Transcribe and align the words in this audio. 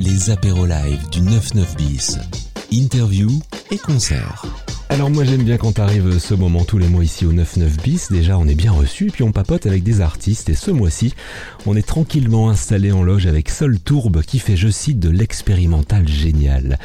les 0.00 0.30
apéros 0.30 0.64
live 0.64 1.10
du 1.10 1.20
99 1.20 1.76
bis. 1.76 2.18
Interview 2.72 3.28
et 3.70 3.76
concert. 3.76 4.46
Alors 4.88 5.10
moi 5.10 5.24
j'aime 5.24 5.42
bien 5.42 5.58
quand 5.58 5.78
arrive 5.78 6.18
ce 6.18 6.32
moment 6.32 6.64
tous 6.64 6.78
les 6.78 6.88
mois 6.88 7.04
ici 7.04 7.26
au 7.26 7.32
99 7.32 7.76
bis. 7.82 8.10
Déjà 8.10 8.38
on 8.38 8.48
est 8.48 8.54
bien 8.54 8.72
reçu 8.72 9.10
puis 9.12 9.22
on 9.22 9.30
papote 9.30 9.66
avec 9.66 9.82
des 9.82 10.00
artistes 10.00 10.48
et 10.48 10.54
ce 10.54 10.70
mois-ci 10.70 11.14
on 11.66 11.76
est 11.76 11.86
tranquillement 11.86 12.48
installé 12.48 12.92
en 12.92 13.02
loge 13.02 13.26
avec 13.26 13.50
Sol 13.50 13.78
Tourbe 13.78 14.22
qui 14.22 14.38
fait 14.38 14.56
je 14.56 14.68
cite 14.68 15.00
de 15.00 15.10
l'expérimental 15.10 16.08
génial. 16.08 16.78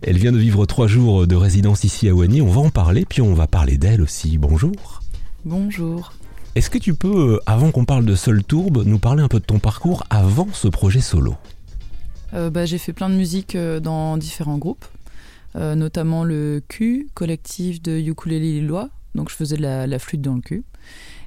Elle 0.00 0.16
vient 0.16 0.32
de 0.32 0.38
vivre 0.38 0.64
trois 0.64 0.86
jours 0.86 1.26
de 1.26 1.36
résidence 1.36 1.84
ici 1.84 2.08
à 2.08 2.14
Wany. 2.14 2.40
On 2.40 2.48
va 2.48 2.62
en 2.62 2.70
parler 2.70 3.04
puis 3.06 3.20
on 3.20 3.34
va 3.34 3.46
parler 3.46 3.76
d'elle 3.76 4.00
aussi. 4.00 4.38
Bonjour. 4.38 5.02
Bonjour. 5.44 6.14
Est-ce 6.54 6.70
que 6.70 6.78
tu 6.78 6.94
peux, 6.94 7.34
euh, 7.34 7.40
avant 7.44 7.70
qu'on 7.70 7.84
parle 7.84 8.04
de 8.06 8.14
Sol 8.14 8.42
Tourbe, 8.44 8.82
nous 8.84 8.98
parler 8.98 9.22
un 9.22 9.28
peu 9.28 9.40
de 9.40 9.44
ton 9.44 9.58
parcours 9.58 10.04
avant 10.10 10.48
ce 10.52 10.68
projet 10.68 11.00
solo? 11.00 11.34
Bah, 12.32 12.64
J'ai 12.64 12.78
fait 12.78 12.92
plein 12.92 13.08
de 13.08 13.14
musique 13.14 13.54
euh, 13.54 13.80
dans 13.80 14.16
différents 14.16 14.58
groupes, 14.58 14.84
euh, 15.56 15.74
notamment 15.74 16.24
le 16.24 16.62
Q, 16.66 17.08
collectif 17.14 17.82
de 17.82 17.98
ukulélé 17.98 18.60
lillois. 18.60 18.90
Donc 19.14 19.28
je 19.28 19.34
faisais 19.34 19.56
de 19.56 19.62
la, 19.62 19.98
flûte 19.98 20.22
dans 20.22 20.34
le 20.34 20.40
cul. 20.40 20.64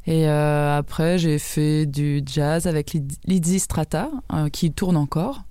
Et 0.07 0.27
euh, 0.27 0.77
après, 0.77 1.17
j'ai 1.17 1.39
fait 1.39 1.85
du 1.85 2.21
jazz 2.25 2.67
avec 2.67 2.95
Lizzy 3.25 3.59
Strata, 3.59 4.11
euh, 4.33 4.49
qui 4.49 4.71
tourne 4.71 4.97
encore. 4.97 5.43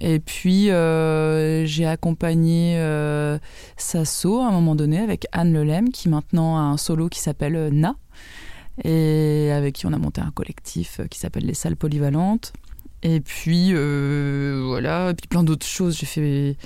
Et 0.00 0.20
puis, 0.20 0.70
euh, 0.70 1.66
j'ai 1.66 1.86
accompagné 1.86 2.78
euh, 2.78 3.38
Sasso 3.76 4.40
à 4.40 4.46
un 4.46 4.52
moment 4.52 4.74
donné 4.74 4.98
avec 4.98 5.26
Anne 5.32 5.52
Lelem, 5.52 5.90
qui 5.90 6.08
maintenant 6.08 6.56
a 6.56 6.60
un 6.60 6.76
solo 6.76 7.08
qui 7.08 7.20
s'appelle 7.20 7.56
euh, 7.56 7.70
Na, 7.70 7.96
et 8.84 9.50
avec 9.52 9.74
qui 9.74 9.86
on 9.86 9.92
a 9.92 9.98
monté 9.98 10.20
un 10.22 10.30
collectif 10.30 11.00
euh, 11.00 11.06
qui 11.06 11.18
s'appelle 11.18 11.44
Les 11.44 11.54
Salles 11.54 11.76
Polyvalentes. 11.76 12.52
Et 13.02 13.20
puis, 13.20 13.70
euh, 13.72 14.62
voilà, 14.66 15.10
et 15.10 15.14
puis 15.14 15.26
plein 15.26 15.42
d'autres 15.42 15.66
choses. 15.66 15.96
J'ai 15.98 16.06
fait, 16.06 16.56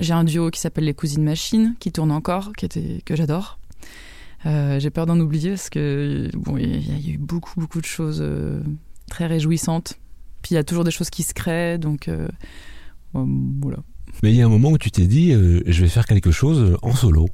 j'ai 0.00 0.12
un 0.12 0.24
duo 0.24 0.50
qui 0.50 0.58
s'appelle 0.60 0.84
Les 0.84 0.94
Cousines 0.94 1.22
Machines, 1.22 1.74
qui 1.78 1.92
tourne 1.92 2.10
encore, 2.10 2.52
qui 2.56 2.64
était, 2.64 3.00
que 3.04 3.14
j'adore. 3.14 3.58
Euh, 4.46 4.78
j'ai 4.80 4.90
peur 4.90 5.06
d'en 5.06 5.18
oublier 5.20 5.50
parce 5.50 5.70
que 5.70 6.28
bon, 6.34 6.56
il 6.58 6.68
y, 6.68 6.74
a- 6.74 6.96
il 6.98 7.06
y 7.06 7.10
a 7.12 7.14
eu 7.14 7.18
beaucoup, 7.18 7.58
beaucoup 7.60 7.80
de 7.80 7.86
choses 7.86 8.18
euh, 8.20 8.60
très 9.08 9.26
réjouissantes. 9.26 9.94
Puis 10.42 10.52
il 10.52 10.54
y 10.56 10.58
a 10.58 10.64
toujours 10.64 10.84
des 10.84 10.90
choses 10.90 11.10
qui 11.10 11.22
se 11.22 11.32
créent, 11.32 11.78
donc 11.78 12.10
voilà. 13.14 13.78
Mais 14.22 14.30
il 14.32 14.36
y 14.36 14.42
a 14.42 14.46
un 14.46 14.50
moment 14.50 14.70
où 14.70 14.78
tu 14.78 14.90
t'es 14.90 15.06
dit 15.06 15.32
euh, 15.32 15.62
je 15.66 15.80
vais 15.82 15.88
faire 15.88 16.04
quelque 16.06 16.30
chose 16.30 16.76
en 16.82 16.92
solo. 16.94 17.26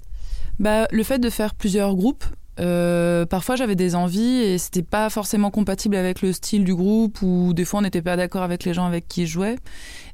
Bah, 0.59 0.87
le 0.93 1.03
fait 1.03 1.19
de 1.19 1.31
faire 1.31 1.55
plusieurs 1.55 1.95
groupes, 1.97 2.25
euh, 2.61 3.25
parfois 3.27 3.57
j'avais 3.57 3.75
des 3.75 3.95
envies 3.95 4.43
et 4.43 4.59
c'était 4.59 4.83
pas 4.83 5.09
forcément 5.09 5.51
compatible 5.51 5.97
avec 5.97 6.21
le 6.21 6.33
style 6.33 6.65
du 6.65 6.75
groupe 6.75 7.23
ou 7.23 7.53
des 7.55 7.65
fois 7.65 7.81
on 7.81 7.83
n'était 7.83 8.03
pas 8.03 8.17
d'accord 8.17 8.43
avec 8.43 8.65
les 8.65 8.75
gens 8.75 8.87
avec 8.87 9.09
qui 9.09 9.27
je 9.27 9.33
jouais. 9.33 9.57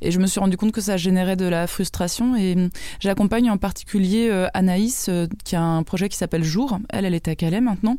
Et 0.03 0.11
je 0.11 0.19
me 0.19 0.27
suis 0.27 0.41
rendu 0.41 0.57
compte 0.57 0.73
que 0.73 0.81
ça 0.81 0.97
générait 0.97 1.37
de 1.37 1.47
la 1.47 1.67
frustration. 1.67 2.37
Et 2.37 2.55
hum, 2.55 2.71
j'accompagne 3.01 3.51
en 3.51 3.57
particulier 3.57 4.29
euh, 4.31 4.49
Anaïs, 4.55 5.07
euh, 5.09 5.27
qui 5.45 5.57
a 5.57 5.63
un 5.63 5.83
projet 5.83 6.09
qui 6.09 6.17
s'appelle 6.17 6.45
Jour. 6.45 6.79
Elle, 6.91 7.05
elle 7.05 7.15
est 7.15 7.29
à 7.29 7.35
Calais 7.35 7.61
maintenant. 7.61 7.97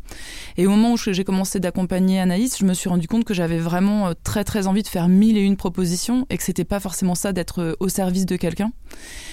Et 0.57 0.67
au 0.67 0.71
moment 0.71 0.93
où 0.93 0.97
j'ai 0.97 1.23
commencé 1.23 1.59
d'accompagner 1.59 2.19
Anaïs, 2.19 2.57
je 2.57 2.65
me 2.65 2.73
suis 2.73 2.89
rendu 2.89 3.07
compte 3.07 3.23
que 3.23 3.33
j'avais 3.33 3.59
vraiment 3.59 4.07
euh, 4.07 4.13
très 4.23 4.43
très 4.43 4.67
envie 4.67 4.83
de 4.83 4.87
faire 4.87 5.07
mille 5.07 5.37
et 5.37 5.41
une 5.41 5.57
propositions 5.57 6.25
et 6.29 6.37
que 6.37 6.43
c'était 6.43 6.65
pas 6.65 6.79
forcément 6.79 7.15
ça 7.15 7.33
d'être 7.33 7.75
au 7.79 7.89
service 7.89 8.25
de 8.25 8.35
quelqu'un. 8.35 8.71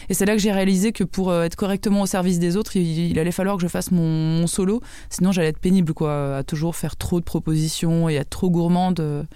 Et 0.09 0.15
c'est 0.15 0.27
là 0.27 0.33
que 0.33 0.39
j'ai 0.41 0.53
réalisé 0.53 0.93
que 0.93 1.05
pour 1.05 1.35
être 1.35 1.57
correctement 1.57 2.03
au 2.03 2.07
service 2.07 2.39
des 2.39 2.57
autres, 2.57 2.77
il, 2.77 3.19
allait 3.19 3.33
falloir 3.33 3.57
que 3.57 3.63
je 3.63 3.69
fasse 3.69 3.91
mon, 3.91 4.09
mon 4.41 4.47
solo. 4.47 4.81
Sinon, 5.11 5.33
j'allais 5.33 5.49
être 5.49 5.59
pénible, 5.59 5.95
quoi, 5.95 6.39
à 6.39 6.43
toujours 6.43 6.77
faire 6.77 6.97
trop 6.97 7.21
de 7.21 7.25
propositions 7.25 8.09
et 8.09 8.19
à 8.19 8.23
être 8.23 8.31
trop 8.31 8.51
gourmande 8.51 9.27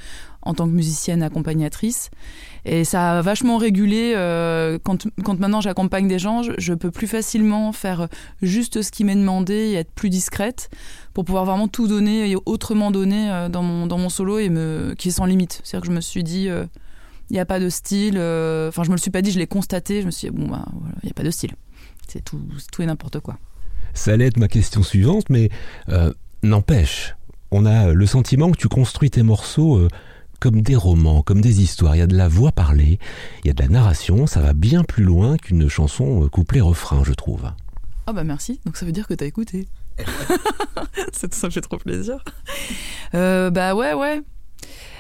en 0.43 0.55
tant 0.55 0.67
que 0.67 0.73
musicienne 0.73 1.23
accompagnatrice. 1.23 2.11
Et 2.69 2.85
ça 2.85 3.19
a 3.19 3.23
vachement 3.23 3.57
régulé. 3.57 4.13
euh, 4.15 4.79
quand, 4.83 5.07
quand 5.25 5.41
maintenant 5.41 5.63
j'accompagne 5.63 6.07
des 6.07 6.19
gens, 6.19 6.43
je, 6.43 6.75
peux 6.75 6.91
plus 6.91 7.07
facilement 7.07 7.73
faire 7.73 8.09
juste 8.43 8.83
ce 8.83 8.93
qui 8.93 9.05
m'est 9.05 9.17
demandé 9.17 9.55
et 9.55 9.75
être 9.75 9.91
plus 9.91 10.11
discrète 10.11 10.69
pour 11.15 11.25
pouvoir 11.25 11.47
vraiment 11.47 11.67
tout 11.67 11.89
donner 11.89 12.31
et 12.31 12.37
autrement 12.45 12.91
donner 12.91 13.31
euh, 13.31 13.49
dans, 13.49 13.63
mon, 13.63 13.87
dans 13.87 13.97
mon 13.97 14.11
solo 14.11 14.39
et 14.39 14.51
me, 14.51 14.95
qui 14.99 15.09
est 15.09 15.13
sans 15.13 15.25
limite. 15.25 15.63
C'est-à-dire 15.65 15.81
que 15.81 15.93
je 15.93 15.97
me 15.97 16.03
suis 16.03 16.23
dit, 16.23 16.51
euh, 16.51 16.67
il 17.31 17.33
n'y 17.33 17.41
a 17.41 17.47
pas 17.47 17.59
de 17.59 17.71
style. 17.71 18.17
Enfin, 18.17 18.85
je 18.85 18.91
me 18.91 18.97
le 18.97 19.01
suis 19.01 19.11
pas 19.11 19.23
dit, 19.23 19.31
je 19.33 19.39
l'ai 19.39 19.47
constaté. 19.47 20.03
Je 20.03 20.07
me 20.07 20.11
suis 20.11 20.29
dit, 20.29 20.37
bon, 20.37 20.49
bah, 20.49 20.67
voilà, 20.79 20.97
il 21.03 21.07
n'y 21.07 21.11
a 21.11 21.15
pas 21.15 21.25
de 21.25 21.31
style. 21.31 21.55
C'est 22.07 22.23
tout, 22.23 22.41
tout 22.71 22.83
et 22.83 22.87
n'importe 22.87 23.21
quoi. 23.21 23.39
Ça 23.95 24.13
allait 24.13 24.27
être 24.27 24.39
ma 24.39 24.49
question 24.49 24.83
suivante, 24.83 25.31
mais 25.31 25.49
n'empêche, 26.43 27.17
on 27.51 27.65
a 27.65 27.93
le 27.93 28.07
sentiment 28.07 28.51
que 28.51 28.59
tu 28.59 28.69
construis 28.69 29.11
tes 29.11 29.23
morceaux 29.23 29.89
comme 30.41 30.63
des 30.63 30.77
romans, 30.77 31.23
comme 31.23 31.41
des 31.41 31.61
histoires. 31.63 31.97
Il 31.97 31.99
y 31.99 32.03
a 32.03 32.07
de 32.07 32.17
la 32.17 32.29
voix 32.29 32.53
parlée, 32.53 32.99
il 33.45 33.49
y 33.49 33.51
a 33.51 33.55
de 33.55 33.63
la 33.63 33.69
narration, 33.69 34.27
ça 34.27 34.41
va 34.41 34.53
bien 34.53 34.85
plus 34.85 35.05
loin 35.05 35.37
qu'une 35.37 35.69
chanson 35.69 36.25
euh, 36.25 36.29
couplet-refrain, 36.29 37.03
je 37.05 37.13
trouve. 37.13 37.51
Ah 38.07 38.13
bah 38.13 38.25
merci, 38.25 38.61
donc 38.65 38.77
ça 38.77 38.87
veut 38.87 38.93
dire 38.93 39.07
que 39.07 39.15
t'as 39.15 39.27
écouté. 39.27 39.69
C'est- 41.13 41.35
ça 41.35 41.49
me 41.49 41.53
fait 41.53 41.61
trop 41.61 41.79
plaisir. 41.79 42.23
Euh, 43.15 43.51
bah 43.51 43.75
ouais, 43.75 43.95
ouais. 43.95 44.23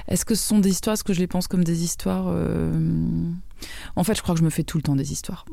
Est-ce 0.08 0.24
que 0.24 0.34
ce 0.34 0.42
sont 0.46 0.58
des 0.58 0.70
histoires 0.70 0.94
Est-ce 0.94 1.04
que 1.04 1.12
je 1.12 1.20
les 1.20 1.26
pense 1.26 1.48
comme 1.48 1.64
des 1.64 1.84
histoires 1.84 2.26
Euh, 2.28 3.30
En 3.96 4.04
fait, 4.04 4.14
je 4.14 4.22
crois 4.22 4.34
que 4.34 4.40
je 4.40 4.44
me 4.44 4.50
fais 4.50 4.62
tout 4.64 4.78
le 4.78 4.82
temps 4.82 4.96
des 4.96 5.12
histoires. 5.12 5.44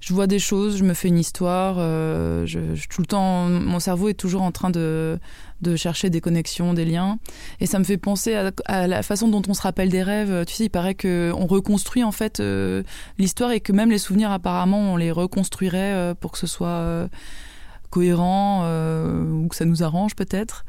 Je 0.00 0.12
vois 0.14 0.26
des 0.26 0.38
choses, 0.38 0.76
je 0.76 0.84
me 0.84 0.94
fais 0.94 1.08
une 1.08 1.18
histoire. 1.18 1.76
euh, 1.78 2.46
tout 2.90 3.00
le 3.00 3.06
temps, 3.06 3.48
mon 3.48 3.80
cerveau 3.80 4.08
est 4.08 4.14
toujours 4.14 4.42
en 4.42 4.52
train 4.52 4.70
de, 4.70 5.18
de 5.60 5.76
chercher 5.76 6.10
des 6.10 6.20
connexions, 6.20 6.74
des 6.74 6.84
liens. 6.84 7.18
Et 7.60 7.66
ça 7.66 7.78
me 7.78 7.84
fait 7.84 7.96
penser 7.98 8.34
à, 8.66 8.86
la 8.86 9.02
façon 9.02 9.28
dont 9.28 9.42
on 9.48 9.54
se 9.54 9.62
rappelle 9.62 9.88
des 9.88 10.02
rêves. 10.02 10.44
Tu 10.46 10.54
sais, 10.54 10.64
il 10.64 10.70
paraît 10.70 10.94
qu'on 10.94 11.46
reconstruit 11.46 12.04
en 12.04 12.12
fait 12.12 12.40
euh, 12.40 12.82
l'histoire 13.18 13.52
et 13.52 13.60
que 13.60 13.72
même 13.72 13.90
les 13.90 13.98
souvenirs, 13.98 14.30
apparemment, 14.30 14.78
on 14.92 14.96
les 14.96 15.10
reconstruirait 15.10 15.92
euh, 15.94 16.14
pour 16.14 16.32
que 16.32 16.38
ce 16.38 16.46
soit 16.46 17.08
cohérent 17.90 18.64
ou 18.64 19.48
que 19.48 19.56
ça 19.56 19.64
nous 19.66 19.82
arrange 19.82 20.14
peut-être. 20.16 20.64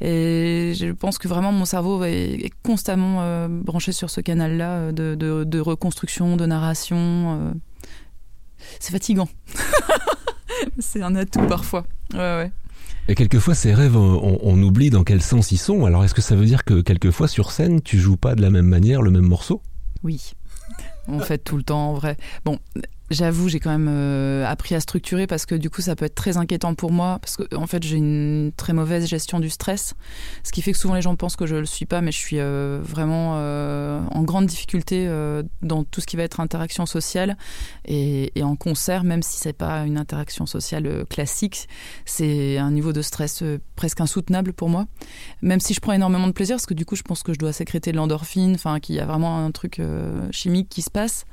Et 0.00 0.72
je 0.74 0.90
pense 0.90 1.18
que 1.18 1.28
vraiment 1.28 1.52
mon 1.52 1.66
cerveau 1.66 2.02
est, 2.04 2.50
constamment 2.62 3.46
branché 3.48 3.92
sur 3.92 4.08
ce 4.10 4.20
canal-là 4.22 4.90
de- 4.92 5.14
de 5.44 5.60
reconstruction, 5.60 6.36
de 6.36 6.46
narration. 6.46 7.52
C'est 8.80 8.92
fatigant. 8.92 9.28
C'est 10.78 11.02
un 11.02 11.14
atout 11.16 11.46
parfois. 11.46 11.86
Ouais, 12.12 12.18
ouais. 12.18 12.52
Et 13.08 13.14
quelquefois, 13.14 13.54
ces 13.54 13.74
rêves, 13.74 13.96
on, 13.96 14.38
on 14.42 14.62
oublie 14.62 14.90
dans 14.90 15.02
quel 15.02 15.22
sens 15.22 15.50
ils 15.50 15.58
sont. 15.58 15.84
Alors, 15.86 16.04
est-ce 16.04 16.14
que 16.14 16.22
ça 16.22 16.36
veut 16.36 16.44
dire 16.44 16.64
que 16.64 16.80
quelquefois, 16.80 17.26
sur 17.26 17.50
scène, 17.50 17.82
tu 17.82 17.98
joues 17.98 18.16
pas 18.16 18.34
de 18.34 18.42
la 18.42 18.50
même 18.50 18.66
manière 18.66 19.02
le 19.02 19.10
même 19.10 19.26
morceau? 19.26 19.60
Oui. 20.04 20.34
On 21.08 21.18
fait 21.18 21.38
tout 21.38 21.56
le 21.56 21.64
temps 21.64 21.90
en 21.90 21.94
vrai. 21.94 22.16
Bon, 22.44 22.58
j'avoue, 23.12 23.48
j'ai 23.48 23.60
quand 23.60 23.70
même 23.70 23.88
euh, 23.90 24.46
appris 24.46 24.74
à 24.74 24.80
structurer 24.80 25.26
parce 25.26 25.46
que 25.46 25.54
du 25.54 25.70
coup, 25.70 25.82
ça 25.82 25.96
peut 25.96 26.04
être 26.04 26.14
très 26.14 26.36
inquiétant 26.36 26.74
pour 26.74 26.92
moi 26.92 27.18
parce 27.20 27.36
que 27.36 27.54
en 27.54 27.66
fait, 27.66 27.82
j'ai 27.82 27.96
une 27.96 28.52
très 28.56 28.72
mauvaise 28.72 29.06
gestion 29.06 29.40
du 29.40 29.50
stress, 29.50 29.94
ce 30.42 30.52
qui 30.52 30.62
fait 30.62 30.72
que 30.72 30.78
souvent 30.78 30.94
les 30.94 31.02
gens 31.02 31.16
pensent 31.16 31.36
que 31.36 31.46
je 31.46 31.56
le 31.56 31.66
suis 31.66 31.86
pas, 31.86 32.00
mais 32.00 32.12
je 32.12 32.18
suis 32.18 32.38
euh, 32.38 32.80
vraiment 32.82 33.34
euh, 33.36 34.00
en 34.10 34.22
grande 34.22 34.46
difficulté 34.46 35.08
dans 35.62 35.84
tout 35.84 36.00
ce 36.00 36.06
qui 36.06 36.16
va 36.16 36.22
être 36.22 36.40
interaction 36.40 36.86
sociale 36.86 37.36
et, 37.84 38.32
et 38.34 38.42
en 38.42 38.56
concert, 38.56 39.04
même 39.04 39.22
si 39.22 39.38
c'est 39.38 39.52
pas 39.52 39.84
une 39.84 39.98
interaction 39.98 40.46
sociale 40.46 41.04
classique, 41.08 41.68
c'est 42.04 42.58
un 42.58 42.70
niveau 42.70 42.92
de 42.92 43.02
stress 43.02 43.42
presque 43.76 44.00
insoutenable 44.00 44.52
pour 44.52 44.68
moi. 44.68 44.86
Même 45.42 45.60
si 45.60 45.74
je 45.74 45.80
prends 45.80 45.92
énormément 45.92 46.26
de 46.26 46.32
plaisir, 46.32 46.56
parce 46.56 46.66
que 46.66 46.74
du 46.74 46.84
coup, 46.84 46.96
je 46.96 47.02
pense 47.02 47.22
que 47.22 47.32
je 47.32 47.38
dois 47.38 47.52
sécréter 47.52 47.92
de 47.92 47.96
l'endorphine, 47.96 48.54
enfin, 48.54 48.80
qu'il 48.80 48.94
y 48.94 49.00
a 49.00 49.06
vraiment 49.06 49.44
un 49.44 49.50
truc 49.50 49.80
chimique 50.30 50.68
qui 50.68 50.82
se 50.82 50.90
passe. 50.90 51.24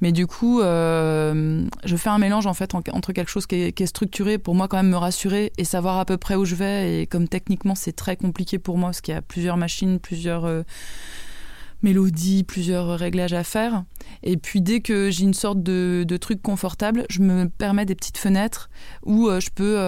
Mais 0.00 0.12
du 0.12 0.26
coup, 0.26 0.60
euh, 0.60 1.66
je 1.84 1.96
fais 1.96 2.08
un 2.08 2.18
mélange 2.18 2.46
en 2.46 2.54
fait 2.54 2.74
en- 2.74 2.82
entre 2.92 3.12
quelque 3.12 3.30
chose 3.30 3.46
qui 3.46 3.56
est, 3.56 3.86
structuré 3.86 4.38
pour 4.38 4.54
moi 4.54 4.68
quand 4.68 4.76
même 4.76 4.90
me 4.90 4.96
rassurer 4.96 5.52
et 5.58 5.64
savoir 5.64 5.98
à 5.98 6.04
peu 6.04 6.16
près 6.16 6.34
où 6.34 6.44
je 6.44 6.54
vais. 6.54 7.02
Et 7.02 7.06
comme 7.06 7.28
techniquement 7.28 7.74
c'est 7.74 7.92
très 7.92 8.16
compliqué 8.16 8.58
pour 8.58 8.78
moi 8.78 8.90
parce 8.90 9.00
qu'il 9.00 9.14
y 9.14 9.16
a 9.16 9.22
plusieurs 9.22 9.56
machines, 9.56 9.98
plusieurs 9.98 10.44
euh, 10.44 10.62
mélodies, 11.82 12.44
plusieurs 12.44 12.98
réglages 12.98 13.32
à 13.32 13.42
faire. 13.44 13.84
Et 14.22 14.36
puis 14.36 14.60
dès 14.60 14.80
que 14.80 15.10
j'ai 15.10 15.24
une 15.24 15.34
sorte 15.34 15.62
de, 15.62 16.04
truc 16.20 16.42
confortable, 16.42 17.04
je 17.10 17.20
me 17.20 17.48
permets 17.48 17.86
des 17.86 17.94
petites 17.94 18.18
fenêtres 18.18 18.70
où 19.04 19.28
euh, 19.28 19.40
je 19.40 19.50
peux 19.50 19.78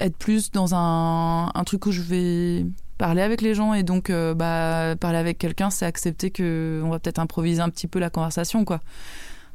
être 0.00 0.16
plus 0.16 0.50
dans 0.50 0.74
un, 0.74 1.50
truc 1.66 1.86
où 1.86 1.92
je 1.92 2.02
vais 2.02 2.66
parler 2.96 3.22
avec 3.22 3.40
les 3.40 3.54
gens 3.54 3.74
et 3.74 3.82
donc 3.82 4.10
bah, 4.12 4.94
parler 5.00 5.18
avec 5.18 5.38
quelqu'un 5.38 5.70
c'est 5.70 5.86
accepter 5.86 6.30
que 6.30 6.80
on 6.84 6.90
va 6.90 7.00
peut-être 7.00 7.18
improviser 7.18 7.60
un 7.60 7.68
petit 7.68 7.88
peu 7.88 7.98
la 7.98 8.10
conversation 8.10 8.64
quoi 8.64 8.80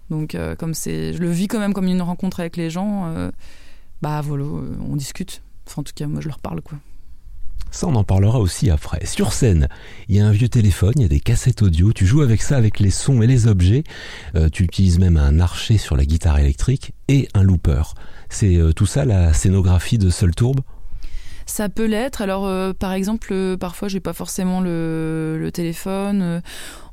donc 0.09 0.35
euh, 0.35 0.55
comme 0.55 0.73
c'est 0.73 1.13
je 1.13 1.19
le 1.19 1.29
vis 1.29 1.47
quand 1.47 1.59
même 1.59 1.73
comme 1.73 1.87
une 1.87 2.01
rencontre 2.01 2.39
avec 2.39 2.57
les 2.57 2.69
gens 2.69 3.05
euh, 3.07 3.31
bah 4.01 4.21
voilà 4.21 4.45
euh, 4.45 4.77
on 4.89 4.95
discute 4.95 5.41
enfin 5.67 5.81
en 5.81 5.83
tout 5.83 5.93
cas 5.95 6.07
moi 6.07 6.21
je 6.21 6.27
leur 6.27 6.39
parle 6.39 6.61
quoi 6.61 6.77
Ça, 7.71 7.87
on 7.87 7.95
en 7.95 8.05
parlera 8.05 8.39
aussi 8.39 8.69
après. 8.69 9.05
Sur 9.05 9.33
scène, 9.33 9.67
il 10.07 10.15
y 10.15 10.21
a 10.21 10.25
un 10.25 10.31
vieux 10.31 10.47
téléphone, 10.47 10.93
il 10.95 11.01
y 11.01 11.05
a 11.05 11.09
des 11.09 11.19
cassettes 11.19 11.61
audio. 11.61 11.91
Tu 11.91 12.05
joues 12.05 12.21
avec 12.21 12.41
ça, 12.41 12.55
avec 12.55 12.79
les 12.79 12.91
sons 12.91 13.21
et 13.21 13.27
les 13.27 13.47
objets. 13.47 13.83
Tu 14.53 14.63
utilises 14.63 14.99
même 14.99 15.17
un 15.17 15.41
archet 15.41 15.77
sur 15.77 15.97
la 15.97 16.05
guitare 16.05 16.39
électrique 16.39 16.93
et 17.09 17.27
un 17.33 17.43
looper. 17.43 17.83
C'est 18.29 18.57
tout 18.73 18.85
ça 18.85 19.03
la 19.03 19.33
scénographie 19.33 19.97
de 19.97 20.09
Seul 20.09 20.33
Tourbe 20.33 20.61
Ça 21.47 21.69
peut 21.69 21.85
l'être. 21.85 22.21
Alors, 22.21 22.45
euh, 22.45 22.73
par 22.73 22.91
exemple, 22.91 23.29
euh, 23.31 23.55
parfois, 23.55 23.87
j'ai 23.87 24.01
pas 24.01 24.11
forcément 24.11 24.59
le, 24.59 25.49
téléphone. 25.53 26.21
Euh. 26.21 26.41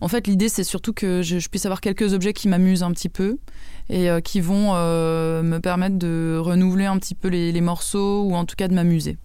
En 0.00 0.06
fait, 0.06 0.28
l'idée, 0.28 0.48
c'est 0.48 0.62
surtout 0.62 0.92
que 0.92 1.22
je, 1.22 1.48
puisse 1.48 1.66
avoir 1.66 1.80
quelques 1.80 2.14
objets 2.14 2.32
qui 2.32 2.46
m'amusent 2.46 2.84
un 2.84 2.92
petit 2.92 3.08
peu 3.08 3.38
et 3.90 4.08
euh, 4.08 4.20
qui 4.20 4.40
vont 4.40 4.72
me 4.74 5.58
permettre 5.58 5.98
de 5.98 6.38
renouveler 6.40 6.86
un 6.86 6.98
petit 6.98 7.16
peu 7.16 7.28
les, 7.28 7.60
morceaux 7.60 8.22
ou 8.22 8.34
en 8.34 8.44
tout 8.44 8.54
cas 8.54 8.68
de 8.68 8.74
m'amuser. 8.74 9.18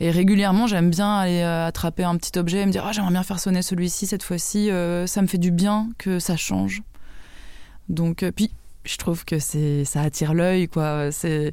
Et 0.00 0.10
régulièrement, 0.10 0.66
j'aime 0.66 0.90
bien 0.90 1.16
aller 1.16 1.42
attraper 1.42 2.04
un 2.04 2.16
petit 2.16 2.38
objet 2.38 2.58
et 2.58 2.66
me 2.66 2.70
dire 2.70 2.84
ah 2.86 2.92
j'aimerais 2.92 3.12
bien 3.12 3.22
faire 3.22 3.40
sonner 3.40 3.62
celui-ci 3.62 4.06
cette 4.06 4.22
fois-ci. 4.22 4.68
ça 5.06 5.22
me 5.22 5.26
fait 5.26 5.38
du 5.38 5.50
bien 5.50 5.88
que 5.98 6.18
ça 6.18 6.36
change. 6.36 6.82
Donc 7.88 8.24
puis 8.36 8.50
je 8.84 8.96
trouve 8.98 9.24
que 9.24 9.38
ça 9.38 10.02
attire 10.02 10.34
l'œil 10.34 10.68
j'ai 11.22 11.52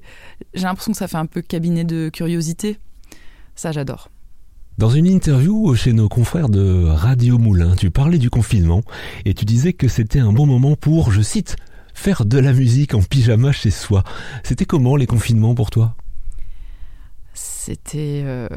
l'impression 0.55 0.91
que 0.91 0.97
ça 0.97 1.07
fait 1.07 1.17
un 1.17 1.27
peu 1.27 1.41
cabinet 1.41 1.83
de 1.83 2.09
curiosité. 2.09 2.77
Ça 3.55 3.71
j'adore. 3.71 4.09
Dans 4.77 4.89
une 4.89 5.05
interview 5.05 5.75
chez 5.75 5.93
nos 5.93 6.09
confrères 6.09 6.49
de 6.49 6.85
Radio 6.85 7.37
Moulin, 7.37 7.75
tu 7.75 7.91
parlais 7.91 8.17
du 8.17 8.29
confinement 8.29 8.81
et 9.25 9.33
tu 9.33 9.45
disais 9.45 9.73
que 9.73 9.87
c'était 9.87 10.19
un 10.19 10.31
bon 10.31 10.45
moment 10.45 10.75
pour, 10.75 11.11
je 11.11 11.21
cite, 11.21 11.55
faire 11.93 12.25
de 12.25 12.39
la 12.39 12.53
musique 12.53 12.93
en 12.93 13.01
pyjama 13.01 13.51
chez 13.51 13.69
soi. 13.69 14.03
C'était 14.43 14.65
comment 14.65 14.95
les 14.95 15.07
confinements 15.07 15.55
pour 15.55 15.69
toi? 15.69 15.95
C'était 17.33 18.23
euh, 18.25 18.47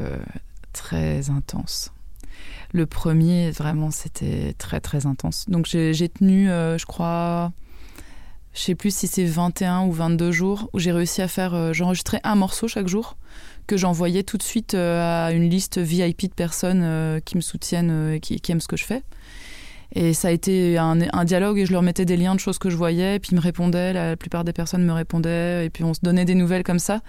très 0.73 1.29
intense. 1.29 1.91
Le 2.71 2.85
premier, 2.85 3.51
vraiment, 3.51 3.91
c'était 3.91 4.53
très 4.57 4.79
très 4.79 5.05
intense. 5.05 5.45
Donc 5.47 5.65
j'ai 5.67 6.09
tenu, 6.09 6.49
euh, 6.49 6.77
je 6.77 6.85
crois, 6.85 7.53
je 8.53 8.61
sais 8.61 8.75
plus 8.75 8.95
si 8.95 9.07
c'est 9.07 9.25
21 9.25 9.85
ou 9.85 9.91
22 9.91 10.31
jours, 10.31 10.69
où 10.73 10.79
j'ai 10.79 10.91
réussi 10.91 11.21
à 11.21 11.27
faire, 11.27 11.53
euh, 11.53 11.73
j'enregistrais 11.73 12.19
un 12.23 12.35
morceau 12.35 12.67
chaque 12.67 12.87
jour, 12.87 13.15
que 13.65 13.77
j'envoyais 13.77 14.23
tout 14.23 14.37
de 14.37 14.43
suite 14.43 14.73
euh, 14.73 15.27
à 15.27 15.31
une 15.31 15.49
liste 15.49 15.77
VIP 15.77 16.29
de 16.29 16.33
personnes 16.33 16.81
euh, 16.83 17.19
qui 17.19 17.35
me 17.35 17.41
soutiennent 17.41 17.91
euh, 17.91 18.15
et 18.15 18.19
qui, 18.19 18.51
aiment 18.51 18.61
ce 18.61 18.67
que 18.67 18.77
je 18.77 18.85
fais. 18.85 19.03
Et 19.93 20.13
ça 20.13 20.27
a 20.27 20.31
été 20.31 20.77
un, 20.77 21.23
dialogue 21.23 21.57
et 21.57 21.65
je 21.65 21.71
leur 21.71 21.81
mettais 21.81 22.03
des 22.03 22.17
liens 22.17 22.35
de 22.35 22.39
choses 22.39 22.57
que 22.57 22.69
je 22.69 22.75
voyais, 22.75 23.17
puis 23.19 23.29
ils 23.31 23.35
me 23.35 23.39
répondaient, 23.39 23.93
la 23.93 24.17
plupart 24.17 24.43
des 24.43 24.51
personnes 24.51 24.83
me 24.83 24.91
répondaient, 24.91 25.65
et 25.65 25.69
puis 25.69 25.85
on 25.85 25.93
se 25.93 26.01
donnait 26.01 26.25
des 26.25 26.35
nouvelles 26.35 26.63
comme 26.63 26.79
ça. 26.79 27.01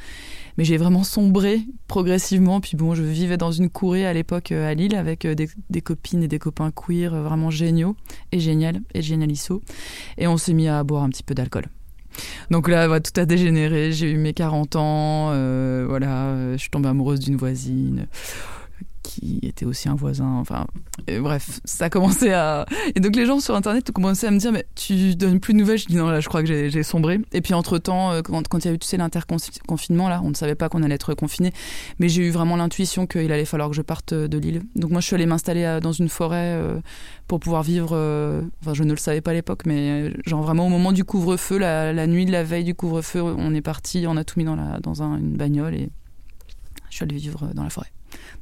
Mais 0.57 0.65
j'ai 0.65 0.77
vraiment 0.77 1.03
sombré 1.03 1.63
progressivement, 1.89 2.61
puis 2.61 2.77
bon, 2.77 2.95
je 2.95 3.03
vivais 3.03 3.39
dans 3.39 3.51
une 3.51 3.71
courée 3.71 4.07
à 4.07 4.13
l'époque 4.13 4.53
à 4.53 4.73
Lille 4.75 4.95
avec 4.95 5.27
des, 5.27 5.81
copines 5.81 6.23
et 6.23 6.29
des 6.29 6.39
copains 6.39 6.71
queer 6.71 7.11
vraiment 7.11 7.51
géniaux 7.51 7.97
et 8.31 8.39
génial 8.39 8.81
et 8.95 9.03
génialissaux. 9.03 9.63
Et 10.17 10.29
on 10.29 10.37
s'est 10.37 10.53
mis 10.53 10.69
à 10.69 10.85
boire 10.85 11.03
un 11.03 11.09
petit 11.09 11.25
peu 11.25 11.35
d'alcool. 11.35 11.65
Donc 12.51 12.69
là, 12.69 12.87
voilà, 12.87 13.01
tout 13.01 13.19
a 13.21 13.25
dégénéré. 13.25 13.93
J'ai 13.93 14.11
eu 14.11 14.17
mes 14.17 14.33
40 14.33 14.77
ans. 14.77 15.31
euh, 15.33 15.85
voilà, 15.89 16.27
euh, 16.27 16.53
je 16.53 16.59
suis 16.59 16.71
tombée 16.71 16.89
amoureuse 16.89 17.21
d'une 17.21 17.37
voisine 17.37 18.07
qui 19.07 19.39
était 19.43 19.65
aussi 19.65 19.89
un 19.89 19.95
voisin. 19.95 20.37
Enfin, 20.41 20.67
bref, 21.21 21.61
ça 21.65 21.87
a 21.87 21.91
commencé 21.91 22.33
à. 22.33 22.67
Et 22.95 23.01
donc 23.01 23.15
les 23.15 23.25
gens 23.25 23.41
sur 23.41 23.55
Internet 23.55 23.89
ont 23.91 23.93
commencé 23.93 24.27
à 24.27 24.31
me 24.31 24.39
dire 24.39 24.53
Mais 24.53 24.67
tu 24.75 25.15
donnes 25.15 25.41
plus 25.41 25.55
de 25.55 25.59
nouvelles? 25.59 25.79
Je 25.79 25.87
dis 25.87 25.97
Non, 25.97 26.09
là, 26.09 26.21
je 26.21 26.29
crois 26.29 26.43
que 26.43 26.69
j'ai 26.69 26.83
sombré. 26.83 27.21
Et 27.33 27.41
puis 27.41 27.55
entre-temps, 27.55 28.13
euh, 28.13 28.23
quand, 28.23 28.59
il 28.59 28.67
y 28.67 28.71
a 28.71 28.75
eu, 28.75 28.79
tu 28.79 28.87
sais, 28.87 28.97
l'interconfinement, 28.97 30.09
là, 30.09 30.21
on 30.25 30.31
ne 30.31 30.35
savait 30.35 30.55
pas 30.55 30.69
qu'on 30.69 30.83
allait 30.83 30.97
être 30.97 31.15
confiné. 31.15 31.53
Mais 31.99 32.09
j'ai 32.09 32.23
eu 32.23 32.31
vraiment 32.31 32.57
l'intuition 32.57 33.07
qu'il 33.07 33.31
allait 33.33 33.45
falloir 33.45 33.71
que 33.71 33.77
je 33.77 33.83
parte 33.83 34.13
euh, 34.13 34.29
de 34.29 34.39
l'île. 34.39 34.63
Donc 34.75 34.91
moi, 34.91 35.01
je 35.01 35.07
suis 35.07 35.15
allée 35.15 35.27
m'installer 35.27 35.65
euh, 35.65 35.81
dans 35.81 35.93
une 35.93 36.09
forêt 36.09 36.61
pour 37.29 37.41
pouvoir 37.41 37.63
vivre. 37.63 37.93
Enfin, 38.63 38.75
je 38.75 38.83
ne 38.83 38.91
le 38.91 38.97
savais 38.97 39.21
pas 39.21 39.31
à 39.31 39.35
l'époque, 39.35 39.63
mais 39.67 40.13
genre 40.27 40.43
vraiment 40.43 40.67
au 40.67 40.71
moment 40.71 40.93
du 40.93 41.05
couvre-feu, 41.05 41.59
la, 41.59 42.07
nuit 42.07 42.27
de 42.27 42.33
la 42.33 42.43
veille 42.43 42.65
du 42.65 42.75
couvre-feu, 42.75 43.23
on 43.23 43.55
est 43.55 43.61
parti, 43.61 44.07
on 44.09 44.17
a 44.17 44.25
tout 44.25 44.39
mis 44.39 44.45
dans, 44.45 45.03
une 45.17 45.37
bagnole 45.37 45.75
et 45.75 45.91
je 46.91 46.97
suis 46.97 47.05
allée 47.05 47.17
vivre 47.17 47.51
dans 47.55 47.65
la 47.65 47.71
forêt. 47.71 47.93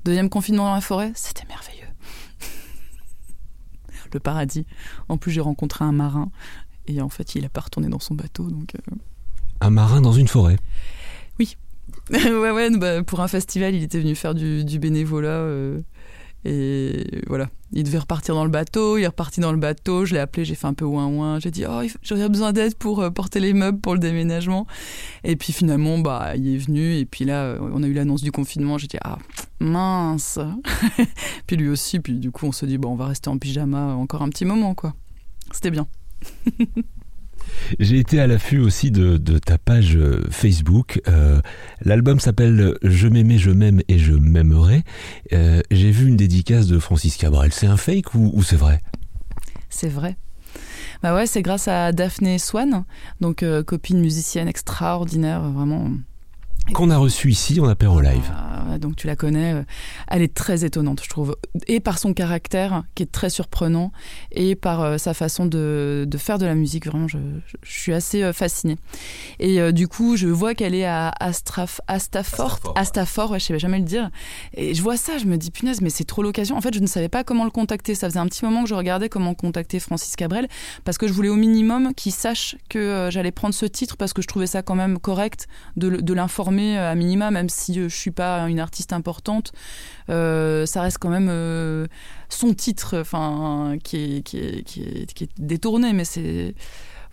Deuxième 0.05 0.29
confinement 0.29 0.65
dans 0.67 0.75
la 0.75 0.81
forêt, 0.81 1.13
c'était 1.15 1.47
merveilleux. 1.49 1.87
Le 4.13 4.21
paradis. 4.21 4.67
En 5.09 5.17
plus, 5.17 5.33
j'ai 5.33 5.41
rencontré 5.41 5.85
un 5.85 5.93
marin 5.93 6.31
et 6.87 7.01
en 7.01 7.09
fait, 7.09 7.35
il 7.35 7.45
a 7.45 7.49
pas 7.49 7.63
retourné 7.63 7.89
dans 7.89 7.99
son 8.01 8.15
bateau, 8.15 8.51
donc. 8.51 8.75
euh, 8.75 8.95
Un 9.61 9.71
marin 9.71 10.01
dans 10.01 10.13
une 10.13 10.29
forêt. 10.29 10.57
ouais, 12.11 12.51
ouais, 12.51 12.77
bah, 12.77 13.03
pour 13.03 13.21
un 13.21 13.29
festival, 13.29 13.75
il 13.75 13.83
était 13.83 13.99
venu 13.99 14.15
faire 14.15 14.35
du, 14.35 14.65
du 14.65 14.79
bénévolat. 14.79 15.29
euh, 15.29 15.81
et 16.45 17.23
voilà, 17.27 17.49
il 17.73 17.85
devait 17.85 17.99
repartir 17.99 18.35
dans 18.35 18.45
le 18.45 18.51
bateau, 18.51 18.99
il 18.99 19.03
est 19.03 19.07
reparti 19.07 19.41
dans 19.41 19.53
le 19.53 19.59
bateau, 19.59 20.05
je 20.05 20.13
l'ai 20.13 20.21
appelé, 20.21 20.45
j'ai 20.45 20.55
fait 20.55 20.67
un 20.67 20.75
peu 20.75 20.85
ouin 20.85 21.07
ouin, 21.07 21.41
j'ai 21.41 21.51
dit 21.51 21.65
oh 21.69 21.81
j'aurais 22.03 22.29
besoin 22.29 22.53
d'aide 22.53 22.75
pour 22.75 23.01
euh, 23.01 23.11
porter 23.11 23.41
les 23.41 23.55
meubles 23.55 23.81
pour 23.81 23.95
le 23.95 23.99
déménagement. 23.99 24.67
Et 25.25 25.37
puis 25.37 25.53
finalement 25.53 25.99
bah 25.99 26.33
il 26.37 26.55
est 26.55 26.59
venu 26.59 26.97
et 26.97 27.07
puis 27.07 27.25
là 27.25 27.45
euh, 27.45 27.59
on 27.61 27.83
a 27.83 27.87
eu 27.87 27.95
l'annonce 27.95 28.23
du 28.23 28.31
confinement, 28.31 28.77
j'ai 28.77 28.89
dit 28.89 28.99
ah 29.03 29.19
mince. 29.59 30.39
puis 31.47 31.57
lui 31.57 31.69
aussi, 31.69 32.01
puis 32.01 32.19
du 32.19 32.31
coup 32.31 32.47
on 32.47 32.53
se 32.53 32.67
dit 32.67 32.77
bon 32.77 32.91
on 32.91 32.97
va 32.97 33.07
rester 33.07 33.31
en 33.31 33.39
pyjama 33.39 33.95
encore 33.95 34.23
un 34.23 34.29
petit 34.29 34.45
moment 34.45 34.75
quoi. 34.75 34.95
C'était 35.51 35.71
bien. 35.71 35.87
J'ai 37.79 37.99
été 37.99 38.21
à 38.21 38.27
l'affût 38.27 38.59
aussi 38.59 38.91
de, 38.91 39.17
ta 39.39 39.59
page 39.59 39.97
euh, 39.97 40.25
Facebook. 40.31 41.01
Euh, 41.09 41.41
L'album 41.83 42.21
s'appelle 42.21 42.77
Je 42.83 43.09
m'aimais, 43.09 43.39
je 43.39 43.51
m'aime 43.51 43.81
et 43.89 43.99
je 43.99 44.13
m'aimerai. 44.13 44.83
Euh, 45.33 45.61
J'ai 45.71 45.91
vu 45.91 46.09
une 46.09 46.17
dédicace 46.17 46.67
de 46.67 46.79
Francis 46.79 47.17
Cabrel. 47.17 47.53
C'est 47.53 47.67
un 47.67 47.77
fake 47.77 48.15
ou, 48.15 48.43
c'est 48.43 48.57
vrai? 48.57 48.81
C'est 49.69 49.89
vrai. 49.89 50.17
Bah 51.03 51.15
ouais, 51.15 51.27
c'est 51.27 51.43
grâce 51.43 51.69
à 51.69 51.93
Daphné 51.93 52.39
Swan, 52.39 52.85
donc 53.21 53.45
copine 53.67 54.01
musicienne 54.01 54.49
extraordinaire, 54.49 55.43
vraiment. 55.51 55.91
Qu'on 56.73 56.91
a 56.91 56.97
reçu 56.97 57.31
ici 57.31 57.61
en 57.61 57.69
apéro 57.69 58.01
live. 58.01 58.33
Ah, 58.71 58.79
donc 58.79 58.97
tu 58.97 59.07
la 59.07 59.15
connais. 59.17 59.53
euh, 59.53 59.63
Elle 60.09 60.23
est 60.23 60.33
très 60.33 60.65
étonnante, 60.65 61.01
je 61.05 61.09
trouve, 61.11 61.37
et 61.69 61.79
par 61.79 61.99
son 61.99 62.15
caractère 62.15 62.85
qui 62.95 63.03
est 63.03 63.13
très 63.13 63.29
surprenant, 63.29 63.93
et 64.33 64.55
par 64.55 64.81
euh, 64.81 64.97
sa 64.99 65.13
façon 65.13 65.45
de, 65.45 66.07
de 66.09 66.19
faire 66.19 66.39
de 66.39 66.47
la 66.47 66.55
musique. 66.55 66.87
Vraiment, 66.87 67.07
je, 67.07 67.19
je- 67.47 67.57
je 67.63 67.73
suis 67.81 67.93
assez 67.93 68.23
euh, 68.23 68.33
fascinée. 68.33 68.77
Et 69.39 69.61
euh, 69.61 69.73
du 69.73 69.87
coup, 69.89 70.17
je 70.17 70.27
vois 70.27 70.55
qu'elle 70.55 70.75
est 70.75 70.87
à 70.87 71.13
Astraf, 71.21 71.83
Astafort, 71.87 72.47
Astafort, 72.55 72.75
ouais. 72.75 72.81
Astafort, 72.81 73.31
ouais, 73.33 73.39
je 73.41 73.45
sais 73.45 73.59
jamais 73.59 73.79
le 73.79 73.85
dire. 73.85 74.11
Et 74.55 74.75
je 74.75 74.83
vois 74.83 74.97
ça, 74.97 75.19
je 75.19 75.27
me 75.27 75.37
dis 75.37 75.51
punaise, 75.51 75.83
mais 75.83 75.91
c'est 75.91 76.05
trop 76.05 76.23
l'occasion. 76.23 76.57
En 76.57 76.61
fait, 76.63 76.75
je 76.75 76.81
ne 76.81 76.87
savais 76.87 77.11
pas 77.11 77.23
comment 77.25 77.45
le 77.45 77.51
contacter. 77.51 77.95
Ça 77.95 78.09
faisait 78.09 78.19
un 78.21 78.27
petit 78.27 78.45
moment 78.45 78.63
que 78.63 78.71
je 78.71 78.75
regardais 78.75 79.11
comment 79.11 79.35
contacter 79.35 79.79
Francis 79.81 80.17
Cabrel 80.17 80.49
parce 80.85 80.97
que 80.97 81.07
je 81.07 81.13
voulais 81.13 81.29
au 81.29 81.37
minimum 81.37 81.93
qu'il 81.95 82.13
sache 82.13 82.57
que 82.71 82.79
euh, 82.79 83.11
j'allais 83.11 83.33
prendre 83.33 83.55
ce 83.55 83.67
titre 83.67 83.97
parce 83.99 84.15
que 84.15 84.23
je 84.23 84.27
trouvais 84.27 84.47
ça 84.47 84.63
quand 84.63 84.75
même 84.75 84.99
correct 84.99 85.47
de 85.77 86.15
l'informer 86.15 86.54
euh, 86.63 86.93
à 86.93 86.95
minima, 86.95 87.31
même 87.31 87.49
si 87.49 87.79
euh, 87.79 87.89
je 87.89 87.97
suis 87.97 88.11
pas 88.11 88.49
une 88.49 88.61
artiste 88.61 88.93
importante. 88.93 89.53
Euh, 90.11 90.67
ça 90.67 90.83
reste 90.83 90.99
quand 90.99 91.11
même 91.11 91.89
son 92.29 92.55
titre, 92.55 93.03
qui 93.83 93.97
est, 93.97 94.23
qui 94.23 95.25
est 95.25 95.31
détourné, 95.39 95.93
mais 95.93 96.05
c'est 96.05 96.55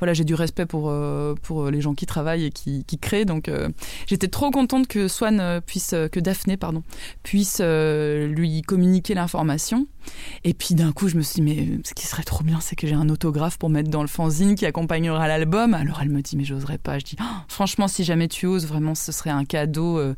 voilà, 0.02 0.16
j'ai 0.16 0.24
du 0.24 0.34
respect 0.34 0.66
pour, 0.66 0.90
euh, 0.90 1.36
pour 1.44 1.70
les 1.70 1.80
gens 1.80 1.94
qui 1.94 2.08
travaillent 2.08 2.46
et 2.46 2.50
qui, 2.50 2.84
créent. 3.00 3.24
Donc, 3.24 3.48
euh, 3.48 3.70
j'étais 4.08 4.30
trop 4.30 4.50
contente 4.50 4.88
que 4.88 5.08
Swan 5.08 5.40
euh, 5.40 5.62
puisse, 5.62 5.94
euh, 5.94 6.08
que 6.08 6.20
Daphné, 6.20 6.58
pardon, 6.58 6.82
puisse 7.22 7.60
euh, 7.62 8.26
lui 8.26 8.64
communiquer 8.64 9.14
l'information. 9.14 9.86
Et 10.44 10.56
puis 10.56 10.74
d'un 10.74 10.92
coup, 10.92 11.08
je 11.08 11.18
me 11.18 11.22
suis 11.22 11.36
dit, 11.36 11.42
mais 11.44 11.62
euh, 11.62 11.82
ce 11.84 11.94
qui 11.94 12.08
serait 12.08 12.24
trop 12.24 12.44
bien, 12.44 12.60
c'est 12.62 12.76
que 12.76 12.88
j'ai 12.88 12.96
un 12.96 13.10
autographe 13.10 13.60
pour 13.60 13.70
mettre 13.70 13.92
dans 13.92 14.02
le 14.02 14.08
fanzine 14.08 14.56
qui 14.56 14.66
accompagnera 14.66 15.28
l'album. 15.28 15.76
Alors 15.76 16.00
elle 16.02 16.10
me 16.10 16.24
dit, 16.24 16.36
mais 16.36 16.46
j'oserais 16.46 16.80
pas. 16.80 16.98
Je 16.98 17.06
dis, 17.06 17.16
Oh, 17.22 17.24
franchement, 17.48 17.88
si 17.88 18.04
jamais 18.04 18.28
tu 18.28 18.48
oses, 18.48 18.66
vraiment, 18.66 18.96
ce 18.96 19.12
serait 19.12 19.30
un 19.30 19.46
cadeau, 19.46 20.00
euh, 20.00 20.16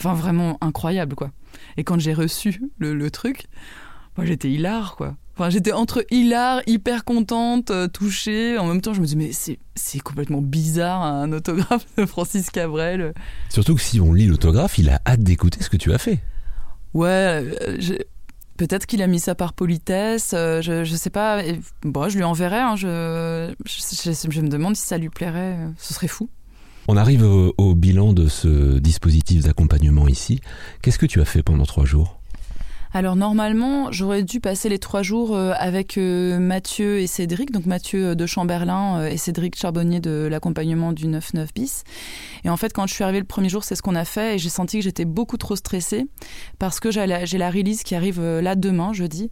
vraiment 0.00 0.56
incroyable, 0.62 1.14
quoi. 1.14 1.32
Et 1.76 1.84
quand 1.84 1.98
j'ai 1.98 2.14
reçu 2.14 2.62
le, 2.78 2.94
le 2.94 3.10
truc, 3.10 3.46
moi 4.16 4.24
j'étais 4.24 4.50
hilar, 4.50 4.96
quoi. 4.96 5.16
Enfin, 5.38 5.50
j'étais 5.50 5.70
entre 5.70 6.04
hilar, 6.10 6.62
hyper 6.66 7.04
contente, 7.04 7.70
euh, 7.70 7.86
touchée. 7.86 8.58
En 8.58 8.66
même 8.66 8.80
temps, 8.80 8.92
je 8.92 9.00
me 9.00 9.06
dis, 9.06 9.14
mais 9.14 9.30
c'est, 9.32 10.00
complètement 10.00 10.42
bizarre, 10.42 11.00
un 11.02 11.30
autographe 11.30 11.86
de 11.96 12.06
Francis 12.06 12.50
Cabrel. 12.50 13.14
Surtout 13.48 13.76
que 13.76 13.80
si 13.80 14.00
on 14.00 14.12
lit 14.12 14.26
l'autographe, 14.26 14.78
il 14.78 14.90
a 14.90 15.00
hâte 15.06 15.20
d'écouter 15.22 15.62
ce 15.62 15.70
que 15.70 15.76
tu 15.76 15.92
as 15.92 15.98
fait. 15.98 16.18
Ouais, 16.92 17.08
euh, 17.68 17.98
peut-être 18.56 18.86
qu'il 18.86 19.00
a 19.00 19.06
mis 19.06 19.20
ça 19.20 19.36
par 19.36 19.52
politesse, 19.52 20.32
euh, 20.34 20.60
je, 20.60 20.82
je 20.82 20.96
sais 20.96 21.10
pas. 21.10 21.40
Bon, 21.82 22.08
je 22.08 22.16
lui 22.16 22.24
enverrai, 22.24 22.58
hein, 22.58 22.74
je, 22.74 23.54
je, 23.64 24.10
je- 24.12 24.30
je 24.32 24.40
me 24.40 24.48
demande 24.48 24.74
si 24.74 24.86
ça 24.86 24.98
lui 24.98 25.08
plairait, 25.08 25.56
ce 25.78 25.94
serait 25.94 26.08
fou. 26.08 26.28
On 26.88 26.96
arrive 26.96 27.22
au, 27.22 27.54
au 27.58 27.74
bilan 27.76 28.12
de 28.12 28.26
ce 28.26 28.78
dispositif 28.78 29.44
d'accompagnement 29.44 30.08
ici. 30.08 30.40
Qu'est-ce 30.82 30.98
que 30.98 31.06
tu 31.06 31.20
as 31.20 31.24
fait 31.26 31.42
pendant 31.44 31.64
trois 31.66 31.84
jours? 31.84 32.17
Alors 32.94 33.16
normalement, 33.16 33.92
j'aurais 33.92 34.22
dû 34.22 34.40
passer 34.40 34.70
les 34.70 34.78
trois 34.78 35.02
jours 35.02 35.36
euh, 35.36 35.52
avec 35.58 35.98
euh, 35.98 36.38
Mathieu 36.38 37.00
et 37.00 37.06
Cédric, 37.06 37.50
donc 37.50 37.66
Mathieu 37.66 38.16
de 38.16 38.26
Chamberlain 38.26 39.00
euh, 39.00 39.08
et 39.08 39.18
Cédric 39.18 39.58
Charbonnier 39.58 40.00
de 40.00 40.26
l'accompagnement 40.30 40.92
du 40.92 41.06
9-9 41.06 41.48
bis. 41.54 41.84
Et 42.44 42.48
en 42.48 42.56
fait, 42.56 42.72
quand 42.72 42.86
je 42.86 42.94
suis 42.94 43.04
arrivée 43.04 43.18
le 43.18 43.26
premier 43.26 43.50
jour, 43.50 43.62
c'est 43.62 43.74
ce 43.74 43.82
qu'on 43.82 43.94
a 43.94 44.06
fait 44.06 44.36
et 44.36 44.38
j'ai 44.38 44.48
senti 44.48 44.78
que 44.78 44.84
j'étais 44.84 45.04
beaucoup 45.04 45.36
trop 45.36 45.54
stressée 45.54 46.06
parce 46.58 46.80
que 46.80 46.90
j'ai 46.90 47.06
la 47.06 47.50
release 47.50 47.82
qui 47.82 47.94
arrive 47.94 48.22
là 48.22 48.54
demain, 48.54 48.92
jeudi, 48.92 49.28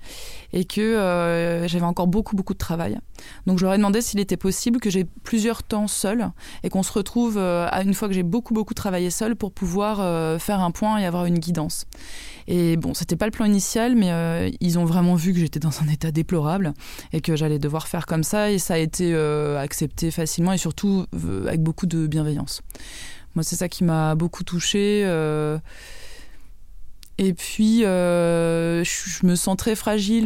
et 0.52 0.64
que 0.64 1.62
j'avais 1.66 1.84
encore 1.84 2.08
beaucoup, 2.08 2.34
beaucoup 2.34 2.52
de 2.52 2.58
travail. 2.58 2.98
Donc 3.46 3.58
je 3.58 3.64
leur 3.64 3.74
ai 3.74 3.76
demandé 3.76 4.02
s'il 4.02 4.18
était 4.18 4.36
possible 4.36 4.80
que 4.80 4.90
j'ai 4.90 5.04
plusieurs 5.22 5.62
temps 5.62 5.86
seul 5.86 6.30
et 6.64 6.68
qu'on 6.68 6.82
se 6.82 6.92
retrouve 6.92 7.38
à 7.38 7.82
une 7.82 7.94
fois 7.94 8.08
que 8.08 8.14
j'ai 8.14 8.24
beaucoup, 8.24 8.54
beaucoup 8.54 8.74
travaillé 8.74 9.10
seul 9.10 9.36
pour 9.36 9.52
pouvoir 9.52 10.40
faire 10.40 10.60
un 10.60 10.72
point 10.72 10.98
et 10.98 11.06
avoir 11.06 11.26
une 11.26 11.38
guidance. 11.38 11.86
Et 12.48 12.76
bon, 12.76 12.92
c'était 12.92 13.16
pas 13.16 13.26
le 13.26 13.30
plan 13.30 13.45
initial, 13.46 13.96
mais 13.96 14.12
euh, 14.12 14.50
ils 14.60 14.78
ont 14.78 14.84
vraiment 14.84 15.14
vu 15.14 15.32
que 15.32 15.38
j'étais 15.38 15.60
dans 15.60 15.82
un 15.82 15.88
état 15.88 16.10
déplorable 16.10 16.74
et 17.12 17.20
que 17.20 17.36
j'allais 17.36 17.58
devoir 17.58 17.88
faire 17.88 18.06
comme 18.06 18.22
ça. 18.22 18.50
Et 18.50 18.58
ça 18.58 18.74
a 18.74 18.78
été 18.78 19.12
euh, 19.14 19.58
accepté 19.58 20.10
facilement 20.10 20.52
et 20.52 20.58
surtout 20.58 21.06
euh, 21.14 21.46
avec 21.46 21.62
beaucoup 21.62 21.86
de 21.86 22.06
bienveillance. 22.06 22.62
Moi, 23.34 23.42
c'est 23.42 23.56
ça 23.56 23.68
qui 23.68 23.84
m'a 23.84 24.14
beaucoup 24.14 24.44
touchée. 24.44 25.02
Et 27.18 27.32
puis, 27.32 27.80
je 27.80 29.26
me 29.26 29.34
sens 29.34 29.56
très 29.56 29.74
fragile 29.74 30.24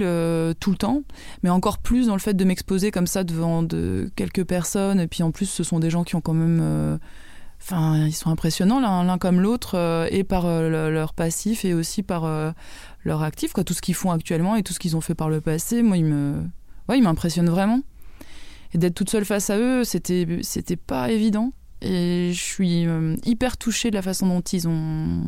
tout 0.60 0.70
le 0.70 0.76
temps, 0.76 1.02
mais 1.42 1.50
encore 1.50 1.78
plus 1.78 2.06
dans 2.06 2.14
le 2.14 2.20
fait 2.20 2.34
de 2.34 2.44
m'exposer 2.44 2.92
comme 2.92 3.08
ça 3.08 3.24
devant 3.24 3.64
de 3.64 4.10
quelques 4.14 4.44
personnes. 4.44 5.00
Et 5.00 5.08
puis 5.08 5.24
en 5.24 5.32
plus, 5.32 5.46
ce 5.46 5.64
sont 5.64 5.80
des 5.80 5.90
gens 5.90 6.04
qui 6.04 6.14
ont 6.14 6.20
quand 6.20 6.34
même 6.34 7.00
Ils 7.70 8.14
sont 8.14 8.30
impressionnants 8.30 8.80
l'un 8.80 9.18
comme 9.18 9.40
l'autre, 9.40 9.76
euh, 9.76 10.08
et 10.10 10.24
par 10.24 10.46
euh, 10.46 10.90
leur 10.90 11.12
passif 11.12 11.64
et 11.64 11.74
aussi 11.74 12.02
par 12.02 12.24
euh, 12.24 12.50
leur 13.04 13.22
actif, 13.22 13.52
quoi. 13.52 13.64
Tout 13.64 13.74
ce 13.74 13.82
qu'ils 13.82 13.94
font 13.94 14.10
actuellement 14.10 14.56
et 14.56 14.62
tout 14.62 14.72
ce 14.72 14.78
qu'ils 14.78 14.96
ont 14.96 15.00
fait 15.00 15.14
par 15.14 15.28
le 15.28 15.40
passé, 15.40 15.82
moi, 15.82 15.96
ils 15.96 16.04
me, 16.04 16.42
ouais, 16.88 16.98
ils 16.98 17.02
m'impressionnent 17.02 17.50
vraiment. 17.50 17.80
Et 18.72 18.78
d'être 18.78 18.94
toute 18.94 19.10
seule 19.10 19.24
face 19.24 19.50
à 19.50 19.58
eux, 19.58 19.84
c'était, 19.84 20.40
c'était 20.42 20.76
pas 20.76 21.10
évident. 21.10 21.52
Et 21.82 22.30
je 22.32 22.40
suis 22.40 22.86
hyper 23.24 23.56
touchée 23.56 23.90
de 23.90 23.94
la 23.94 24.02
façon 24.02 24.26
dont 24.26 24.40
ils 24.40 24.68
ont, 24.68 25.22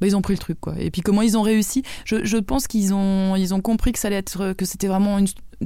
bah, 0.00 0.06
ils 0.06 0.16
ont 0.16 0.22
pris 0.22 0.34
le 0.34 0.38
truc, 0.38 0.58
quoi. 0.60 0.74
Et 0.78 0.90
puis 0.90 1.02
comment 1.02 1.22
ils 1.22 1.36
ont 1.36 1.42
réussi. 1.42 1.82
Je, 2.04 2.38
pense 2.38 2.66
qu'ils 2.66 2.94
ont, 2.94 3.36
ils 3.36 3.52
ont 3.52 3.60
compris 3.60 3.92
que 3.92 3.98
ça 3.98 4.08
allait 4.08 4.16
être, 4.16 4.54
que 4.54 4.64
c'était 4.64 4.86
vraiment 4.86 5.18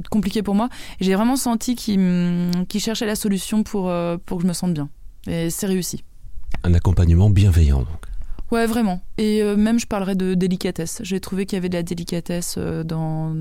compliqué 0.09 0.43
pour 0.43 0.55
moi. 0.55 0.69
J'ai 0.99 1.15
vraiment 1.15 1.35
senti 1.35 1.75
qu'ils, 1.75 2.51
qu'ils 2.67 2.81
cherchaient 2.81 3.05
la 3.05 3.15
solution 3.15 3.63
pour, 3.63 3.91
pour 4.25 4.37
que 4.37 4.43
je 4.43 4.47
me 4.47 4.53
sente 4.53 4.73
bien. 4.73 4.89
Et 5.27 5.49
c'est 5.49 5.67
réussi. 5.67 6.03
Un 6.63 6.73
accompagnement 6.73 7.29
bienveillant, 7.29 7.79
donc. 7.79 8.11
Ouais, 8.51 8.65
vraiment. 8.65 9.01
Et 9.17 9.41
euh, 9.41 9.55
même, 9.55 9.79
je 9.79 9.87
parlerais 9.87 10.15
de 10.15 10.33
délicatesse. 10.33 10.99
J'ai 11.03 11.21
trouvé 11.21 11.45
qu'il 11.45 11.55
y 11.55 11.59
avait 11.59 11.69
de 11.69 11.75
la 11.75 11.83
délicatesse 11.83 12.55
euh, 12.57 12.83
dans. 12.83 13.33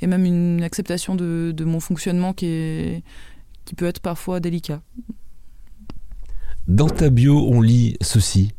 et 0.00 0.06
même 0.06 0.24
une 0.24 0.62
acceptation 0.62 1.14
de, 1.14 1.52
de, 1.54 1.64
mon 1.64 1.80
fonctionnement 1.80 2.32
qui, 2.32 2.46
est... 2.46 3.02
qui 3.66 3.74
peut 3.74 3.86
être 3.86 4.00
parfois 4.00 4.40
délicat. 4.40 4.80
Dans 6.66 6.88
ta 6.88 7.10
bio, 7.10 7.46
on 7.50 7.60
lit 7.60 7.96
ceci. 8.00 8.52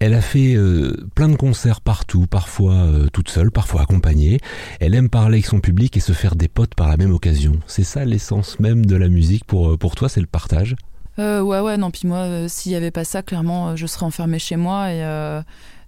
Elle 0.00 0.12
a 0.12 0.20
fait 0.20 0.54
euh, 0.54 0.92
plein 1.14 1.28
de 1.28 1.36
concerts 1.36 1.80
partout, 1.80 2.26
parfois 2.26 2.90
toute 3.12 3.30
seule, 3.30 3.50
parfois 3.50 3.82
accompagnée. 3.82 4.40
Elle 4.80 4.94
aime 4.94 5.08
parler 5.08 5.36
avec 5.36 5.46
son 5.46 5.60
public 5.60 5.96
et 5.96 6.00
se 6.00 6.12
faire 6.12 6.34
des 6.34 6.48
potes 6.48 6.74
par 6.74 6.88
la 6.88 6.96
même 6.96 7.12
occasion. 7.12 7.52
C'est 7.66 7.84
ça 7.84 8.04
l'essence 8.04 8.58
même 8.60 8.84
de 8.84 8.96
la 8.96 9.08
musique 9.08 9.44
pour, 9.44 9.78
pour 9.78 9.94
toi, 9.94 10.08
c'est 10.08 10.20
le 10.20 10.26
partage? 10.26 10.74
Euh, 11.18 11.40
ouais, 11.40 11.60
ouais, 11.60 11.76
non, 11.76 11.90
puis 11.90 12.06
moi, 12.06 12.18
euh, 12.18 12.48
s'il 12.48 12.72
n'y 12.72 12.76
avait 12.76 12.90
pas 12.90 13.04
ça, 13.04 13.22
clairement, 13.22 13.70
euh, 13.70 13.76
je 13.76 13.86
serais 13.86 14.04
enfermée 14.04 14.38
chez 14.38 14.56
moi 14.56 14.92
et, 14.92 15.00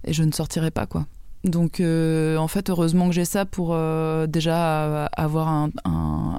et 0.05 0.13
je 0.13 0.23
ne 0.23 0.31
sortirais 0.31 0.71
pas, 0.71 0.85
quoi. 0.85 1.05
Donc, 1.45 1.79
en 1.79 2.47
fait, 2.49 2.69
heureusement 2.69 3.07
que 3.07 3.15
j'ai 3.15 3.25
ça 3.25 3.45
pour 3.45 3.77
déjà 4.27 5.05
avoir 5.05 5.47
un, 5.47 5.69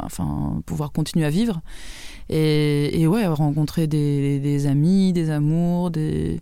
Enfin, 0.05 0.61
pouvoir 0.67 0.93
continuer 0.93 1.25
à 1.25 1.31
vivre. 1.31 1.63
Et, 2.29 3.01
et 3.01 3.07
ouais, 3.07 3.27
rencontrer 3.27 3.87
des, 3.87 4.67
amis, 4.67 5.13
des 5.13 5.31
amours, 5.31 5.91
des. 5.91 6.41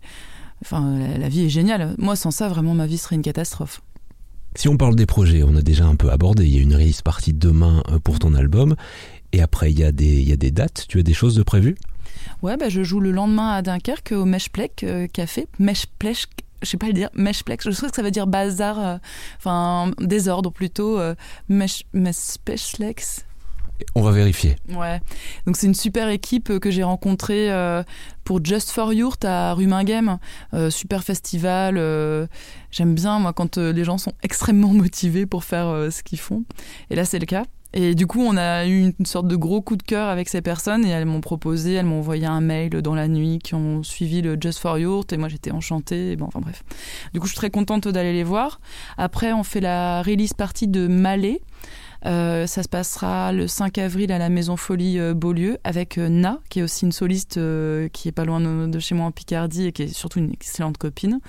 Enfin, 0.61 0.97
la, 1.17 1.29
vie 1.29 1.45
est 1.45 1.49
géniale. 1.49 1.95
Moi, 1.97 2.15
sans 2.15 2.31
ça, 2.31 2.49
vraiment, 2.49 2.73
ma 2.73 2.85
vie 2.85 2.97
serait 2.97 3.15
une 3.15 3.21
catastrophe. 3.21 3.81
Si 4.55 4.67
on 4.67 4.75
parle 4.75 4.95
des 4.95 5.05
projets, 5.05 5.43
on 5.43 5.55
a 5.55 5.61
déjà 5.61 5.85
un 5.85 5.95
peu 5.95 6.09
abordé. 6.09 6.45
Il 6.45 6.53
y 6.53 6.59
a 6.59 6.61
une 6.61 6.73
release 6.73 7.01
partie 7.01 7.33
demain 7.33 7.81
pour 8.03 8.19
ton 8.19 8.33
album. 8.33 8.75
Et 9.31 9.41
après, 9.41 9.71
il 9.71 9.79
y, 9.79 9.83
a 9.83 9.91
des, 9.91 10.19
il 10.19 10.27
y 10.27 10.33
a 10.33 10.37
des 10.37 10.51
dates. 10.51 10.85
Tu 10.89 10.99
as 10.99 11.03
des 11.03 11.13
choses 11.13 11.35
de 11.35 11.43
prévues? 11.43 11.77
Ouais, 12.41 12.57
bah, 12.57 12.69
je 12.69 12.83
joue 12.83 12.99
le 12.99 13.11
lendemain 13.11 13.51
à 13.51 13.61
Dunkerque 13.61 14.13
au 14.13 14.25
Meshplek 14.25 14.83
euh, 14.83 15.07
Café. 15.07 15.47
Meshplek, 15.59 16.27
je 16.61 16.67
sais 16.67 16.77
pas 16.77 16.87
le 16.87 16.93
dire, 16.93 17.09
Meshplek, 17.13 17.61
je 17.63 17.71
sais 17.71 17.87
que 17.87 17.95
ça 17.95 18.01
veut 18.01 18.11
dire 18.11 18.27
bazar, 18.27 18.79
euh, 18.79 18.97
enfin 19.37 19.91
désordre 19.99 20.51
plutôt. 20.51 20.99
Euh, 20.99 21.15
Mesh, 21.49 21.83
On 23.95 24.01
va 24.01 24.11
vérifier. 24.11 24.57
Ouais. 24.69 24.99
Donc 25.45 25.55
c'est 25.55 25.67
une 25.67 25.73
super 25.73 26.09
équipe 26.09 26.59
que 26.59 26.69
j'ai 26.69 26.83
rencontrée 26.83 27.49
pour 28.25 28.43
Just 28.43 28.71
for 28.71 28.91
Yurt 28.91 29.23
à 29.23 29.53
Ruminghem. 29.53 30.17
super 30.69 31.01
festival. 31.01 31.75
J'aime 32.71 32.93
bien 32.93 33.19
moi 33.19 33.31
quand 33.31 33.57
les 33.57 33.83
gens 33.85 33.97
sont 33.97 34.11
extrêmement 34.21 34.73
motivés 34.73 35.25
pour 35.25 35.45
faire 35.45 35.87
ce 35.93 36.03
qu'ils 36.03 36.19
font. 36.19 36.43
Et 36.89 36.95
là 36.95 37.05
c'est 37.05 37.19
le 37.19 37.25
cas. 37.25 37.45
Et 37.73 37.93
du 37.93 38.07
coup, 38.07 38.21
on 38.21 38.35
a 38.35 38.65
eu 38.65 38.93
une 38.97 39.05
sorte 39.05 39.27
de 39.27 39.35
gros 39.35 39.61
coup 39.61 39.75
de 39.75 39.83
cœur 39.83 40.09
avec 40.09 40.27
ces 40.27 40.41
personnes 40.41 40.85
et 40.85 40.89
elles 40.89 41.05
m'ont 41.05 41.21
proposé, 41.21 41.73
elles 41.73 41.85
m'ont 41.85 41.99
envoyé 41.99 42.25
un 42.25 42.41
mail 42.41 42.69
dans 42.81 42.95
la 42.95 43.07
nuit 43.07 43.37
qui 43.43 43.53
ont 43.53 43.83
suivi 43.83 44.23
le 44.23 44.37
Just 44.41 44.59
for 44.59 44.79
Yurt 44.79 45.13
et 45.13 45.17
moi 45.17 45.29
j'étais 45.29 45.51
enchantée. 45.51 46.15
bon, 46.15 46.25
enfin 46.25 46.39
bref. 46.39 46.63
Du 47.13 47.19
coup, 47.19 47.27
je 47.27 47.33
suis 47.33 47.37
très 47.37 47.51
contente 47.51 47.87
d'aller 47.87 48.13
les 48.13 48.23
voir. 48.23 48.59
Après, 48.97 49.33
on 49.33 49.43
fait 49.43 49.61
la 49.61 50.01
release 50.01 50.33
partie 50.33 50.67
de 50.67 50.87
Malais. 50.87 51.41
Euh, 52.05 52.47
ça 52.47 52.63
se 52.63 52.69
passera 52.69 53.33
le 53.33 53.47
5 53.47 53.77
avril 53.77 54.11
à 54.11 54.17
la 54.17 54.29
Maison 54.29 54.55
Folie 54.55 54.99
euh, 54.99 55.13
Beaulieu 55.13 55.57
avec 55.65 55.97
euh, 55.97 56.07
Na, 56.07 56.39
qui 56.49 56.59
est 56.59 56.63
aussi 56.63 56.85
une 56.85 56.93
soliste 56.93 57.39
qui 57.91 58.07
est 58.07 58.13
pas 58.13 58.25
loin 58.25 58.39
de, 58.39 58.79
chez 58.79 58.95
moi 58.95 59.05
en 59.05 59.11
Picardie 59.11 59.67
et 59.67 59.71
qui 59.73 59.83
est 59.83 59.93
surtout 59.93 60.19
une 60.19 60.31
excellente 60.31 60.77
copine. 60.77 61.19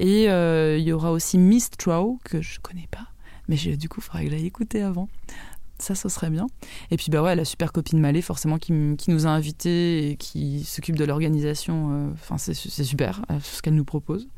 Et 0.00 0.24
il 0.24 0.82
y 0.82 0.92
aura 0.92 1.12
aussi 1.12 1.38
Miss 1.38 1.70
Trow, 1.70 2.18
que 2.24 2.40
je 2.40 2.58
connais 2.58 2.88
pas, 2.90 3.06
mais 3.48 3.56
du 3.56 3.88
coup, 3.88 4.00
il 4.00 4.02
faudrait 4.02 4.24
que 4.24 4.30
j'aille 4.30 4.46
écouter 4.46 4.82
avant 4.82 5.08
ça, 5.80 5.94
ça 5.94 6.08
serait 6.08 6.30
bien. 6.30 6.46
Et 6.90 6.96
puis, 6.96 7.06
bah 7.10 7.22
ouais, 7.22 7.34
la 7.34 7.44
super 7.44 7.72
copine 7.72 8.00
Malé, 8.00 8.22
forcément, 8.22 8.58
qui, 8.58 8.72
nous 8.72 9.26
a 9.26 9.30
invités 9.30 10.10
et 10.10 10.16
qui 10.16 10.64
s'occupe 10.64 10.96
de 10.96 11.04
l'organisation. 11.04 11.90
Euh, 11.92 12.10
enfin, 12.14 12.38
c'est 12.38 12.54
super, 12.54 13.22
euh, 13.30 13.38
ce 13.42 13.62
qu'elle 13.62 13.74
nous 13.74 13.84
propose. 13.84 14.28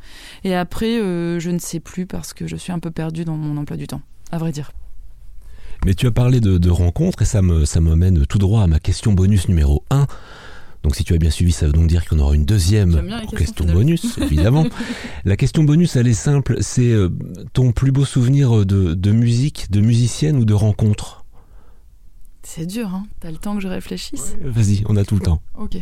Et 0.45 0.55
après, 0.55 1.01
euh, 1.01 1.39
je 1.39 1.51
ne 1.51 1.59
sais 1.59 1.81
plus 1.81 2.07
parce 2.07 2.33
que 2.33 2.47
je 2.47 2.57
suis 2.57 2.73
un 2.73 2.79
peu 2.79 2.91
perdue 2.91 3.25
dans 3.25 3.37
mon 3.37 3.57
emploi 3.57 3.77
du 3.77 3.87
temps, 3.87 4.03
à 4.31 4.39
vrai 4.39 4.53
dire. 4.53 4.73
Mais 5.85 5.95
tu 5.95 6.07
as 6.07 6.13
parlé 6.13 6.41
de, 6.41 6.71
rencontres 6.71 7.23
et 7.23 7.25
ça 7.25 7.43
me 7.43 7.65
ça 7.65 7.81
m'amène 7.81 8.25
tout 8.27 8.39
droit 8.39 8.63
à 8.63 8.67
ma 8.69 8.79
question 8.79 9.13
bonus 9.13 9.49
numéro 9.49 9.85
1. 9.91 10.07
Donc 10.85 10.97
si 10.97 11.05
tu 11.05 11.13
as 11.13 11.19
bien 11.19 11.31
suivi, 11.31 11.53
ça 11.53 11.67
veut 11.67 11.73
donc 11.73 11.89
dire 11.89 12.05
qu'on 12.07 12.19
aura 12.19 12.35
une 12.35 12.45
deuxième 12.45 13.21
question 13.37 13.65
bonus, 13.65 14.19
évidemment. 14.19 14.67
la 15.25 15.37
question 15.37 15.65
bonus, 15.65 15.97
elle 15.97 16.09
est 16.09 16.15
simple, 16.15 16.57
c'est 16.61 16.93
ton 17.53 17.73
plus 17.73 17.93
beau 17.93 18.05
souvenir 18.05 18.65
de, 18.65 18.95
de 18.95 19.13
musique, 19.13 19.71
de 19.71 19.81
musicienne 19.81 20.37
ou 20.37 20.45
de 20.45 20.55
rencontre? 20.55 21.22
C'est 22.43 22.67
dur, 22.67 22.95
hein 22.95 23.07
T'as 23.21 23.31
le 23.31 23.39
temps 23.39 23.55
que 23.55 23.61
je 23.61 23.69
réfléchisse 23.69 24.35
Vas-y, 24.41 24.83
on 24.89 24.97
a 24.97 25.05
tout 25.05 25.15
le 25.15 25.21
temps. 25.21 25.41
Ok. 25.55 25.77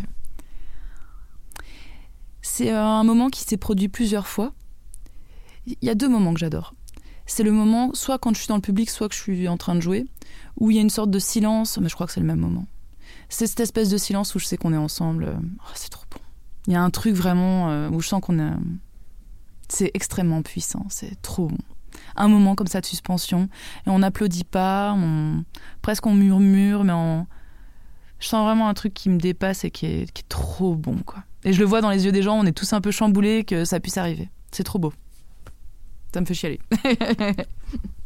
C'est 2.43 2.73
euh, 2.73 2.83
un 2.83 3.05
moment 3.05 3.29
qui 3.29 3.43
s'est 3.45 3.57
produit 3.57 3.89
plusieurs 3.89 4.27
fois. 4.27 4.53
Il 5.67 5.77
y 5.83 5.91
a 5.91 5.95
deux 5.95 6.09
moments 6.09 6.35
que 6.35 6.41
j'adore. 6.41 6.75
C'est 7.27 7.43
le 7.43 7.53
moment, 7.53 7.91
soit 7.95 8.19
quand 8.19 8.35
je 8.35 8.41
suis 8.41 8.49
dans 8.49 8.57
le 8.57 8.61
public, 8.61 8.91
soit 8.91 9.09
que 9.09 9.15
je 9.15 9.21
suis 9.21 9.49
en 9.49 9.57
train 9.57 9.75
de 9.75 9.81
jouer, 9.81 10.07
où 10.59 10.71
il 10.71 10.77
y 10.77 10.79
a 10.79 10.83
une 10.83 10.91
sorte 10.91 11.11
de 11.11 11.19
silence, 11.19 11.79
mais 11.79 11.89
je 11.89 11.95
crois 11.95 12.07
que 12.07 12.13
c'est 12.13 12.21
le 12.21 12.27
même 12.27 12.41
moment. 12.41 12.67
C'est 13.29 13.47
cette 13.47 13.61
espèce 13.61 13.89
de 13.89 13.99
silence 13.99 14.35
où 14.35 14.39
je 14.39 14.47
sais 14.47 14.57
qu'on 14.57 14.73
est 14.73 14.79
ensemble. 14.79 15.39
Oh, 15.39 15.73
c'est 15.75 15.91
trop 15.91 16.05
bon. 16.11 16.19
Il 16.67 16.73
y 16.73 16.77
a 16.77 16.83
un 16.83 16.91
truc 16.91 17.15
vraiment 17.15 17.71
euh, 17.71 17.89
où 17.91 18.01
je 18.01 18.09
sens 18.09 18.21
qu'on 18.21 18.39
est. 18.39 18.53
C'est 19.69 19.91
extrêmement 19.95 20.43
puissant, 20.43 20.85
c'est 20.89 21.21
trop 21.23 21.47
bon 21.47 21.59
un 22.17 22.29
moment 22.29 22.55
comme 22.55 22.67
ça 22.67 22.81
de 22.81 22.87
suspension. 22.87 23.49
Et 23.87 23.91
on 23.91 24.01
n'applaudit 24.01 24.45
pas, 24.45 24.95
on, 24.97 25.45
presque 25.83 26.07
on 26.07 26.15
murmure, 26.15 26.85
mais 26.85 26.93
on, 26.93 27.27
je 28.19 28.29
sens 28.29 28.45
vraiment 28.45 28.69
un 28.69 28.75
truc 28.75 28.95
qui 28.95 29.09
me 29.09 29.19
dépasse 29.19 29.65
et 29.65 29.71
qui 29.71 29.87
est, 29.87 30.13
qui 30.13 30.23
est 30.23 30.29
trop 30.29 30.75
bon. 30.75 30.99
quoi. 31.05 31.25
Et 31.45 31.53
je 31.53 31.59
le 31.59 31.65
vois 31.65 31.81
dans 31.81 31.91
les 31.91 32.05
yeux 32.05 32.13
des 32.13 32.23
gens, 32.23 32.39
on 32.39 32.45
est 32.45 32.53
tous 32.53 32.73
un 32.73 32.81
peu 32.81 32.91
chamboulés 32.91 33.45
que 33.45 33.65
ça 33.65 33.81
puisse 33.81 33.97
arriver. 33.97 34.29
C'est 34.53 34.65
trop 34.65 34.79
beau. 34.79 34.93
Ça 36.13 36.21
me 36.21 36.27
fait 36.27 36.35
chialer. 36.35 36.61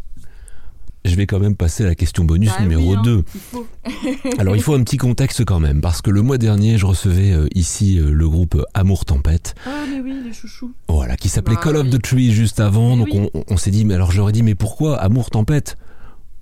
je 1.04 1.14
vais 1.16 1.26
quand 1.26 1.38
même 1.38 1.54
passer 1.54 1.84
à 1.84 1.86
la 1.86 1.94
question 1.94 2.24
bonus 2.24 2.50
bah 2.50 2.62
numéro 2.62 2.96
2. 2.96 3.24
Hein, 3.54 3.58
Alors 4.38 4.56
il 4.56 4.62
faut 4.62 4.74
un 4.74 4.82
petit 4.82 4.96
contexte 4.96 5.44
quand 5.44 5.60
même, 5.60 5.80
parce 5.80 6.02
que 6.02 6.10
le 6.10 6.22
mois 6.22 6.38
dernier, 6.38 6.78
je 6.78 6.86
recevais 6.86 7.32
euh, 7.32 7.46
ici 7.54 7.98
euh, 7.98 8.10
le 8.10 8.28
groupe 8.28 8.62
Amour 8.74 9.04
Tempête. 9.04 9.54
Ah 9.66 9.84
mais 9.90 10.00
oui, 10.00 10.14
les 10.24 10.32
chouchous. 10.32 10.72
Voilà, 10.88 11.16
qui 11.16 11.28
s'appelait 11.28 11.56
bah 11.56 11.60
Call 11.62 11.76
of 11.76 11.90
the 11.90 12.00
Tree 12.00 12.32
juste 12.32 12.60
avant. 12.60 12.96
donc 12.96 13.08
on, 13.48 13.56
s'est 13.56 13.70
dit, 13.70 13.84
mais 13.84 13.94
alors 13.94 14.12
j'aurais 14.12 14.32
dit, 14.32 14.42
mais 14.42 14.54
pourquoi 14.54 14.96
Amour 14.96 15.30
Tempête? 15.30 15.76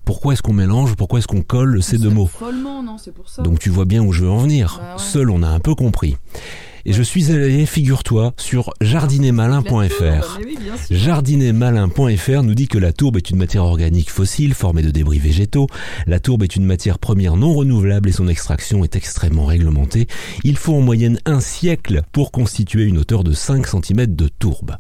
Pourquoi 0.05 0.33
est-ce 0.33 0.43
qu'on 0.43 0.53
mélange, 0.53 0.97
pourquoi 0.97 1.21
est-ce 1.21 1.29
qu'on 1.29 1.43
colle 1.43 1.83
ces 1.83 1.99
deux 1.99 2.11
mots? 2.11 2.31
non, 2.53 2.99
c'est 2.99 3.13
pour 3.13 3.29
ça. 3.29 3.43
Donc 3.43 3.59
tu 3.59 3.71
vois 3.71 3.85
bien 3.85 4.03
où 4.03 4.13
je 4.13 4.23
veux 4.23 4.31
en 4.31 4.39
venir. 4.39 4.81
Bah 4.81 4.97
Seul, 4.99 5.31
on 5.31 5.43
a 5.43 5.49
un 5.49 5.61
peu 5.61 5.75
compris. 5.75 6.17
Et 6.85 6.93
je 6.93 7.03
suis 7.03 7.31
allé, 7.31 7.65
figure-toi, 7.65 8.35
sur 8.37 8.73
jardinermalin.fr. 8.81 10.39
Jardinermalin.fr 10.91 12.43
nous 12.43 12.55
dit 12.55 12.67
que 12.67 12.79
la 12.79 12.93
tourbe 12.93 13.17
est 13.19 13.31
une 13.31 13.37
matière 13.37 13.65
organique 13.65 14.11
fossile 14.11 14.55
formée 14.55 14.83
de 14.83 14.91
débris 14.91 15.21
végétaux. 15.21 15.69
La 16.07 16.19
tourbe 16.19 16.43
est 16.43 16.57
une 16.57 16.65
matière 16.65 16.99
première 16.99 17.37
non 17.37 17.55
renouvelable 17.55 18.09
et 18.09 18.13
son 18.13 18.27
extraction 18.27 18.83
est 18.83 18.97
extrêmement 18.97 19.47
réglementée. 19.47 20.09
Il 20.43 20.57
faut 20.57 20.75
en 20.75 20.81
moyenne 20.81 21.21
un 21.25 21.41
siècle 21.41 22.03
pour 22.11 22.33
constituer 22.33 22.83
une 22.85 22.99
hauteur 22.99 23.23
de 23.23 23.33
5 23.33 23.67
cm 23.67 24.07
de 24.15 24.29
tourbe. 24.29 24.77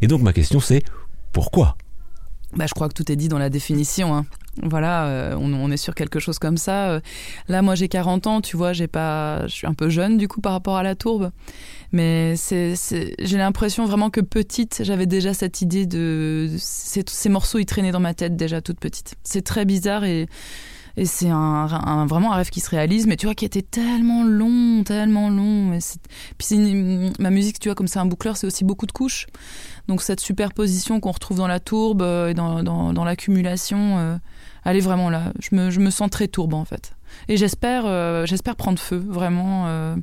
Et 0.00 0.06
donc 0.06 0.22
ma 0.22 0.32
question 0.32 0.60
c'est 0.60 0.82
pourquoi? 1.32 1.76
Bah, 2.56 2.66
je 2.66 2.74
crois 2.74 2.88
que 2.88 2.94
tout 2.94 3.10
est 3.10 3.16
dit 3.16 3.28
dans 3.28 3.38
la 3.38 3.50
définition. 3.50 4.14
Hein. 4.14 4.26
Voilà, 4.60 5.06
euh, 5.06 5.36
on, 5.40 5.70
est 5.70 5.78
sur 5.78 5.94
quelque 5.94 6.20
chose 6.20 6.38
comme 6.38 6.58
ça. 6.58 6.90
Euh, 6.90 7.00
là, 7.48 7.62
moi, 7.62 7.74
j'ai 7.74 7.88
40 7.88 8.26
ans, 8.26 8.40
tu 8.42 8.58
vois, 8.58 8.74
j'ai 8.74 8.86
pas, 8.86 9.46
je 9.46 9.52
suis 9.52 9.66
un 9.66 9.72
peu 9.72 9.88
jeune 9.88 10.18
du 10.18 10.28
coup 10.28 10.42
par 10.42 10.52
rapport 10.52 10.76
à 10.76 10.82
la 10.82 10.94
tourbe, 10.94 11.30
mais 11.90 12.36
c'est, 12.36 12.74
j'ai 13.18 13.38
l'impression 13.38 13.86
vraiment 13.86 14.10
que 14.10 14.20
petite, 14.20 14.82
j'avais 14.84 15.06
déjà 15.06 15.32
cette 15.32 15.62
idée 15.62 15.86
de 15.86 16.50
ces, 16.58 17.02
ces 17.06 17.28
morceaux, 17.30 17.60
ils 17.60 17.66
traînaient 17.66 17.92
dans 17.92 18.00
ma 18.00 18.12
tête 18.12 18.36
déjà 18.36 18.60
toute 18.60 18.78
petite. 18.78 19.14
C'est 19.24 19.42
très 19.42 19.64
bizarre 19.64 20.04
et 20.04 20.28
et 20.96 21.06
c'est 21.06 21.30
un, 21.30 22.06
vraiment 22.06 22.32
un 22.32 22.36
rêve 22.36 22.50
qui 22.50 22.60
se 22.60 22.68
réalise, 22.68 23.06
mais 23.06 23.16
tu 23.16 23.26
vois, 23.26 23.34
qui 23.34 23.44
était 23.44 23.62
tellement 23.62 24.24
long, 24.24 24.84
tellement 24.84 25.30
long. 25.30 25.72
Et 25.72 25.78
Puis 26.36 27.12
ma 27.18 27.30
musique, 27.30 27.58
tu 27.58 27.68
vois, 27.68 27.74
comme 27.74 27.88
c'est 27.88 27.98
un 27.98 28.06
boucleur, 28.06 28.36
c'est 28.36 28.46
aussi 28.46 28.64
beaucoup 28.64 28.86
de 28.86 28.92
couches. 28.92 29.26
Donc 29.88 30.02
cette 30.02 30.20
superposition 30.20 31.00
qu'on 31.00 31.12
retrouve 31.12 31.38
dans 31.38 31.46
la 31.46 31.60
tourbe 31.60 32.02
euh, 32.02 32.28
et 32.28 32.34
dans, 32.34 32.62
dans, 32.62 33.04
l'accumulation, 33.04 33.98
euh, 33.98 34.16
elle 34.64 34.76
est 34.76 34.80
vraiment 34.80 35.08
là. 35.08 35.32
Je 35.40 35.56
me, 35.56 35.70
je 35.70 35.80
me, 35.80 35.90
sens 35.90 36.10
très 36.10 36.28
tourbe 36.28 36.54
en 36.54 36.64
fait. 36.64 36.94
Et 37.28 37.36
j'espère 37.36 37.84
euh, 37.86 38.26
j'espère 38.26 38.56
prendre 38.56 38.78
feu, 38.78 39.02
vraiment 39.08 39.96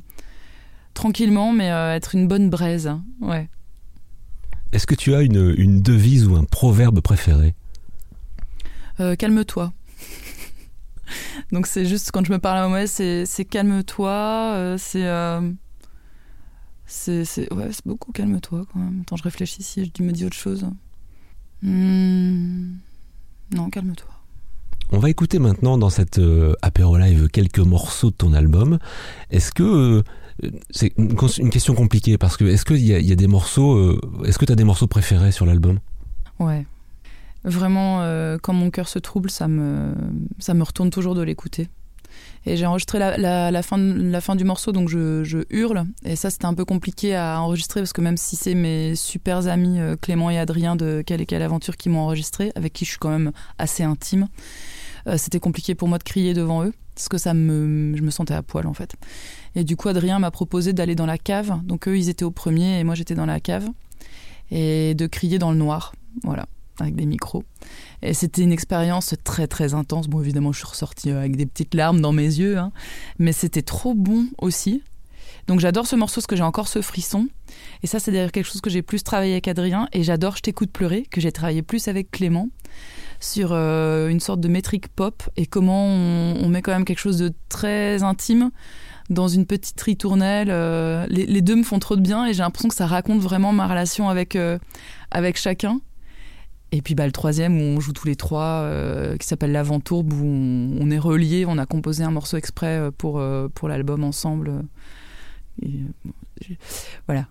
tranquillement, 0.94 1.52
mais 1.52 1.68
être 1.68 2.16
une 2.16 2.26
bonne 2.26 2.50
braise. 2.50 2.90
Ouais. 3.20 3.48
Est-ce 4.72 4.86
que 4.86 4.94
tu 4.94 5.14
as 5.14 5.22
une, 5.22 5.54
une 5.56 5.82
devise 5.82 6.26
ou 6.26 6.36
un 6.36 6.44
proverbe 6.44 7.00
préféré? 7.00 7.54
Calme-toi. 9.18 9.72
Donc 11.52 11.66
c'est 11.66 11.86
juste 11.86 12.10
quand 12.12 12.24
je 12.24 12.32
me 12.32 12.38
parle 12.38 12.58
à 12.58 12.68
moi, 12.68 12.86
c'est 12.86 13.44
calme-toi, 13.48 14.10
euh, 14.54 14.78
euh, 14.96 15.52
c'est 16.86 17.24
c'est 17.24 17.52
ouais, 17.52 17.68
c'est 17.70 17.86
beaucoup 17.86 18.12
calme-toi 18.12 18.64
quand 18.72 18.78
même. 18.78 19.00
Attends, 19.02 19.16
je 19.16 19.22
réfléchis 19.22 19.62
si 19.62 19.92
je 19.96 20.02
me 20.02 20.12
dis 20.12 20.24
autre 20.24 20.36
chose. 20.36 20.66
Hmm. 21.62 22.74
Non, 23.54 23.68
calme-toi. 23.70 24.08
On 24.92 24.98
va 24.98 25.08
écouter 25.08 25.38
maintenant 25.38 25.78
dans 25.78 25.90
cette 25.90 26.18
euh, 26.18 26.54
apéro 26.62 26.96
live 26.98 27.28
quelques 27.28 27.60
morceaux 27.60 28.10
de 28.10 28.16
ton 28.16 28.32
album. 28.32 28.78
Est-ce 29.30 29.52
que 29.52 30.02
c'est 30.70 30.92
une, 30.96 31.14
question 31.50 31.74
compliquée 31.74 32.16
parce 32.16 32.36
que 32.36 32.44
est-ce 32.44 32.64
qu'il 32.64 32.78
y, 32.78 32.92
y, 32.92 33.12
a 33.12 33.14
des 33.14 33.26
morceaux, 33.26 34.00
est-ce 34.24 34.38
que 34.38 34.46
tu 34.46 34.52
as 34.52 34.56
des 34.56 34.64
morceaux 34.64 34.86
préférés 34.86 35.32
sur 35.32 35.44
l'album? 35.44 35.80
Ouais, 36.38 36.64
Vraiment, 37.44 38.02
euh, 38.02 38.36
quand 38.40 38.52
mon 38.52 38.70
cœur 38.70 38.88
se 38.88 38.98
trouble, 38.98 39.30
ça 39.30 39.48
me, 39.48 39.94
ça 40.38 40.54
me 40.54 40.62
retourne 40.62 40.90
toujours 40.90 41.14
de 41.14 41.22
l'écouter. 41.22 41.68
Et 42.46 42.56
j'ai 42.56 42.66
enregistré 42.66 42.98
la, 42.98 43.50
la, 43.50 43.62
fin, 43.62 43.76
la 43.78 44.20
fin 44.20 44.34
du 44.34 44.44
morceau, 44.44 44.72
donc 44.72 44.88
je, 44.88 45.24
je 45.24 45.38
hurle. 45.50 45.84
Et 46.04 46.16
ça, 46.16 46.30
c'était 46.30 46.46
un 46.46 46.54
peu 46.54 46.64
compliqué 46.64 47.14
à 47.14 47.40
enregistrer 47.40 47.80
parce 47.80 47.92
que 47.92 48.00
même 48.00 48.16
si 48.16 48.36
c'est 48.36 48.54
mes 48.54 48.94
super 48.94 49.46
amis 49.46 49.78
euh, 49.78 49.96
Clément 49.96 50.30
et 50.30 50.38
Adrien 50.38 50.76
de 50.76 51.02
Quelle 51.06 51.20
et 51.20 51.26
Quelle 51.26 51.42
Aventure 51.42 51.76
qui 51.76 51.88
m'ont 51.88 52.00
enregistré, 52.00 52.52
avec 52.54 52.72
qui 52.72 52.84
je 52.84 52.90
suis 52.90 52.98
quand 52.98 53.10
même 53.10 53.32
assez 53.58 53.82
intime, 53.82 54.28
euh, 55.06 55.16
c'était 55.16 55.40
compliqué 55.40 55.74
pour 55.74 55.88
moi 55.88 55.98
de 55.98 56.02
crier 56.02 56.34
devant 56.34 56.64
eux 56.64 56.72
parce 56.94 57.08
que 57.08 57.18
ça 57.18 57.32
me, 57.32 57.96
je 57.96 58.02
me 58.02 58.10
sentais 58.10 58.34
à 58.34 58.42
poil 58.42 58.66
en 58.66 58.74
fait. 58.74 58.94
Et 59.54 59.64
du 59.64 59.76
coup, 59.76 59.88
Adrien 59.88 60.18
m'a 60.18 60.30
proposé 60.30 60.74
d'aller 60.74 60.94
dans 60.94 61.06
la 61.06 61.16
cave. 61.16 61.58
Donc 61.64 61.88
eux, 61.88 61.96
ils 61.96 62.10
étaient 62.10 62.26
au 62.26 62.30
premier 62.30 62.78
et 62.78 62.84
moi, 62.84 62.94
j'étais 62.94 63.14
dans 63.14 63.26
la 63.26 63.40
cave. 63.40 63.68
Et 64.50 64.94
de 64.94 65.06
crier 65.06 65.38
dans 65.38 65.52
le 65.52 65.56
noir. 65.56 65.94
Voilà 66.24 66.46
avec 66.84 66.96
des 66.96 67.06
micros. 67.06 67.44
Et 68.02 68.14
c'était 68.14 68.42
une 68.42 68.52
expérience 68.52 69.14
très 69.24 69.46
très 69.46 69.74
intense. 69.74 70.08
Bon, 70.08 70.20
évidemment, 70.20 70.52
je 70.52 70.58
suis 70.58 70.68
ressortie 70.68 71.10
euh, 71.10 71.18
avec 71.18 71.36
des 71.36 71.46
petites 71.46 71.74
larmes 71.74 72.00
dans 72.00 72.12
mes 72.12 72.22
yeux, 72.24 72.58
hein. 72.58 72.72
mais 73.18 73.32
c'était 73.32 73.62
trop 73.62 73.94
bon 73.94 74.26
aussi. 74.38 74.82
Donc 75.46 75.60
j'adore 75.60 75.86
ce 75.86 75.96
morceau 75.96 76.20
parce 76.20 76.26
que 76.26 76.36
j'ai 76.36 76.42
encore 76.42 76.68
ce 76.68 76.80
frisson. 76.80 77.28
Et 77.82 77.86
ça, 77.86 77.98
c'est 77.98 78.12
d'ailleurs 78.12 78.32
quelque 78.32 78.46
chose 78.46 78.60
que 78.60 78.70
j'ai 78.70 78.82
plus 78.82 79.02
travaillé 79.02 79.32
avec 79.32 79.48
Adrien. 79.48 79.88
Et 79.92 80.02
j'adore 80.02 80.36
Je 80.36 80.42
t'écoute 80.42 80.70
pleurer, 80.70 81.02
que 81.10 81.20
j'ai 81.20 81.32
travaillé 81.32 81.62
plus 81.62 81.88
avec 81.88 82.10
Clément, 82.10 82.48
sur 83.20 83.50
euh, 83.52 84.08
une 84.08 84.20
sorte 84.20 84.40
de 84.40 84.48
métrique 84.48 84.88
pop 84.88 85.22
et 85.36 85.46
comment 85.46 85.86
on, 85.86 86.48
met 86.48 86.62
quand 86.62 86.72
même 86.72 86.84
quelque 86.84 87.00
chose 87.00 87.18
de 87.18 87.32
très 87.48 88.02
intime 88.02 88.50
dans 89.08 89.28
une 89.28 89.44
petite 89.44 89.80
ritournelle. 89.80 90.48
Euh, 90.50 91.06
les, 91.08 91.42
deux 91.42 91.56
me 91.56 91.64
font 91.64 91.80
trop 91.80 91.96
de 91.96 92.00
bien 92.00 92.26
et 92.26 92.32
j'ai 92.32 92.42
l'impression 92.42 92.68
que 92.68 92.74
ça 92.76 92.86
raconte 92.86 93.20
vraiment 93.20 93.52
ma 93.52 93.66
relation 93.66 94.08
avec, 94.08 94.38
avec 95.10 95.36
chacun. 95.36 95.80
Et 96.72 96.82
puis 96.82 96.94
bah, 96.94 97.06
le 97.06 97.12
troisième 97.12 97.60
où 97.60 97.64
on 97.64 97.80
joue 97.80 97.92
tous 97.92 98.06
les 98.06 98.16
trois, 98.16 98.62
euh, 98.62 99.16
qui 99.16 99.26
s'appelle 99.26 99.52
L'Aventourbe, 99.52 100.12
où 100.12 100.24
on, 100.24 100.90
est 100.90 100.98
reliés, 100.98 101.44
on 101.46 101.58
a 101.58 101.66
composé 101.66 102.04
un 102.04 102.10
morceau 102.10 102.36
exprès 102.36 102.78
euh, 102.78 102.90
pour, 102.96 103.18
euh, 103.18 103.48
pour 103.48 103.68
l'album 103.68 104.04
ensemble. 104.04 104.62
voilà. 107.06 107.26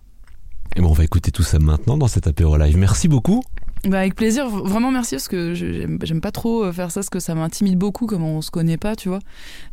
Et 0.76 0.82
bon, 0.82 0.90
on 0.90 0.94
va 0.94 1.04
écouter 1.04 1.30
tout 1.30 1.42
ça 1.42 1.58
maintenant 1.58 1.96
dans 1.96 2.06
cet 2.06 2.26
apéro 2.26 2.56
live. 2.56 2.76
Merci 2.76 3.08
beaucoup. 3.08 3.42
Bah 3.88 4.00
avec 4.00 4.14
plaisir, 4.14 4.46
vraiment 4.50 4.90
merci 4.90 5.14
parce 5.14 5.28
que 5.28 5.54
j'aime 5.54 6.20
pas 6.20 6.32
trop 6.32 6.70
faire 6.70 6.90
ça 6.90 7.00
parce 7.00 7.08
que 7.08 7.18
ça 7.18 7.34
m'intimide 7.34 7.78
beaucoup 7.78 8.04
comme 8.04 8.22
on 8.22 8.42
se 8.42 8.50
connaît 8.50 8.76
pas, 8.76 8.94
tu 8.94 9.08
vois. 9.08 9.20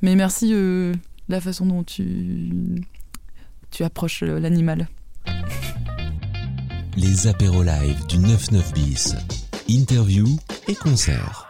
Mais 0.02 0.16
merci 0.16 0.54
la 1.28 1.42
façon 1.42 1.66
dont 1.66 1.84
tu, 1.84 2.54
tu 3.70 3.84
approches 3.84 4.24
l'animal. 4.24 4.88
Les 6.96 7.28
apéros 7.28 7.64
live 7.64 8.08
du 8.08 8.18
99 8.18 8.74
bis 8.74 9.16
interview 9.68 10.28
et 10.68 10.76
concert. 10.76 11.47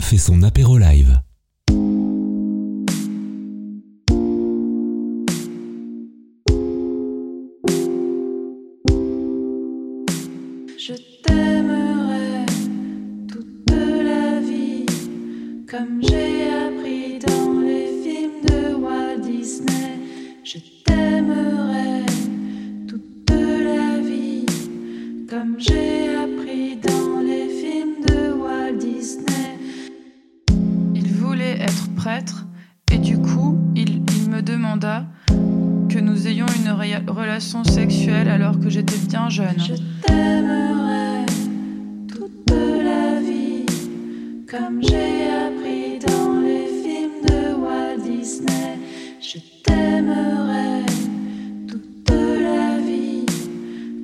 Fait 0.00 0.18
son 0.18 0.42
apéro 0.42 0.78
live. 0.78 1.20
Je 10.78 10.94
t'aimerai 11.24 12.46
toute 13.28 13.70
la 13.70 14.40
vie, 14.40 14.86
comme 15.70 16.02
j'ai 16.02 16.50
appris 16.66 17.18
dans 17.18 17.60
les 17.60 17.88
films 18.02 18.40
de 18.46 18.74
Walt 18.74 19.18
Disney. 19.20 19.98
Je 20.44 20.58
t'aimerai 20.84 21.47
jeune. 39.38 39.58
Je 39.58 39.74
t'aimerai 40.04 41.26
toute 42.08 42.50
la 42.50 43.20
vie, 43.20 43.66
comme 44.50 44.82
j'ai 44.82 45.30
appris 45.46 45.98
dans 46.04 46.40
les 46.40 46.66
films 46.82 47.20
de 47.28 47.54
Walt 47.54 48.02
Disney. 48.02 48.78
Je 49.20 49.38
t'aimerai 49.62 50.86
toute 51.68 52.10
la 52.10 52.78
vie, 52.80 53.26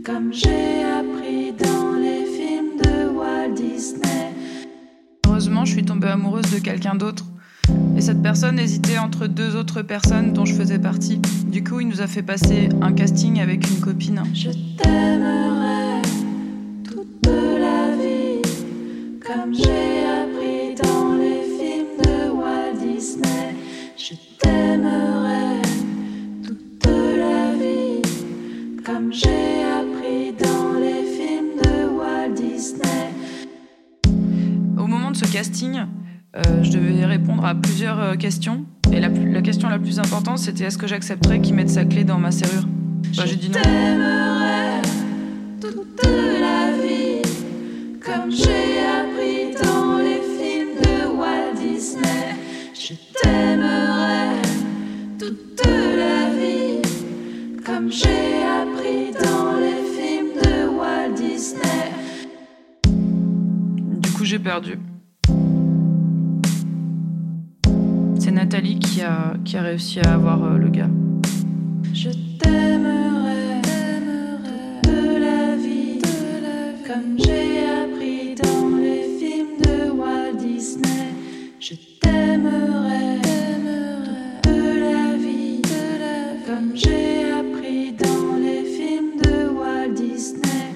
comme 0.05 0.33
j'ai 0.33 0.85
appris 1.01 1.53
dans 1.53 1.95
les 1.95 2.25
films 2.37 2.77
de 2.85 3.09
Walt 3.09 3.55
Disney. 3.57 4.33
Heureusement, 5.27 5.65
je 5.65 5.73
suis 5.73 5.85
tombée 5.85 6.09
amoureuse 6.09 6.51
de 6.53 6.61
quelqu'un 6.61 6.95
d'autre 6.95 7.25
Et 7.97 8.01
cette 8.01 8.23
personne 8.23 8.61
hésitait 8.61 8.99
entre 8.99 9.27
deux 9.27 9.57
autres 9.57 9.83
personnes 9.83 10.33
dont 10.33 10.45
je 10.45 10.55
faisais 10.55 10.79
partie. 10.79 11.21
Du 11.49 11.65
coup, 11.65 11.81
il 11.81 11.89
nous 11.89 12.01
a 12.01 12.07
fait 12.07 12.23
passer 12.23 12.69
un 12.83 12.93
casting 12.93 13.41
avec 13.41 13.69
une 13.69 13.81
copine. 13.81 14.23
Je 14.33 14.51
c'était 40.45 40.65
est-ce 40.65 40.77
que 40.77 40.87
j'accepterais 40.87 41.41
qu'il 41.41 41.55
mette 41.55 41.71
sa 41.71 41.87
clé 41.87 42.05
dans 42.05 42.19
ma 42.19 42.31
serrure 42.31 42.65
bah, 43.17 43.25
J'ai 43.25 43.37
dit 43.37 43.49
non. 43.49 43.61
toute 45.59 46.05
la 46.05 46.71
vie, 46.83 47.23
comme 47.99 48.31
j'ai 48.31 48.79
appris 48.85 49.55
dans 49.65 49.97
les 49.97 50.21
films 50.37 50.75
de 50.83 51.07
Walt 51.17 51.55
Disney. 51.59 52.35
Je 52.75 52.93
t'aimerai 53.23 54.43
toute 55.19 55.63
la 55.65 56.29
vie, 56.37 56.83
comme 57.65 57.91
j'ai 57.91 58.43
appris 58.45 59.13
dans 59.13 59.57
les 59.57 59.81
films 59.97 60.35
de 60.43 60.69
Walt 60.69 61.15
Disney. 61.17 61.91
Du 64.03 64.11
coup, 64.11 64.27
j'ai 64.27 64.39
perdu. 64.39 64.79
Nathalie 68.35 68.81
qui 68.81 69.01
a, 69.01 69.35
qui 69.45 69.57
a 69.57 69.63
réussi 69.63 70.01
à 70.01 70.15
avoir 70.15 70.43
euh, 70.43 70.59
le 70.59 70.69
gars. 70.69 70.91
Je 71.93 72.11
t'aimerai 72.41 73.63
toute 74.83 75.21
la 75.21 75.55
vie, 75.55 76.01
comme 76.85 77.17
j'ai 77.17 77.65
appris 77.65 78.35
dans 78.35 78.77
les 78.77 79.05
films 79.21 79.57
de 79.63 79.91
Walt 79.93 80.37
Disney. 80.37 81.15
Je 81.61 81.75
t'aimerai 82.01 83.21
toute 84.43 84.81
la 84.81 85.17
vie, 85.17 85.63
comme 86.45 86.73
j'ai 86.75 87.31
appris 87.31 87.93
dans 87.93 88.37
les 88.37 88.65
films 88.65 89.23
de 89.23 89.49
Walt 89.49 89.95
Disney. 89.95 90.75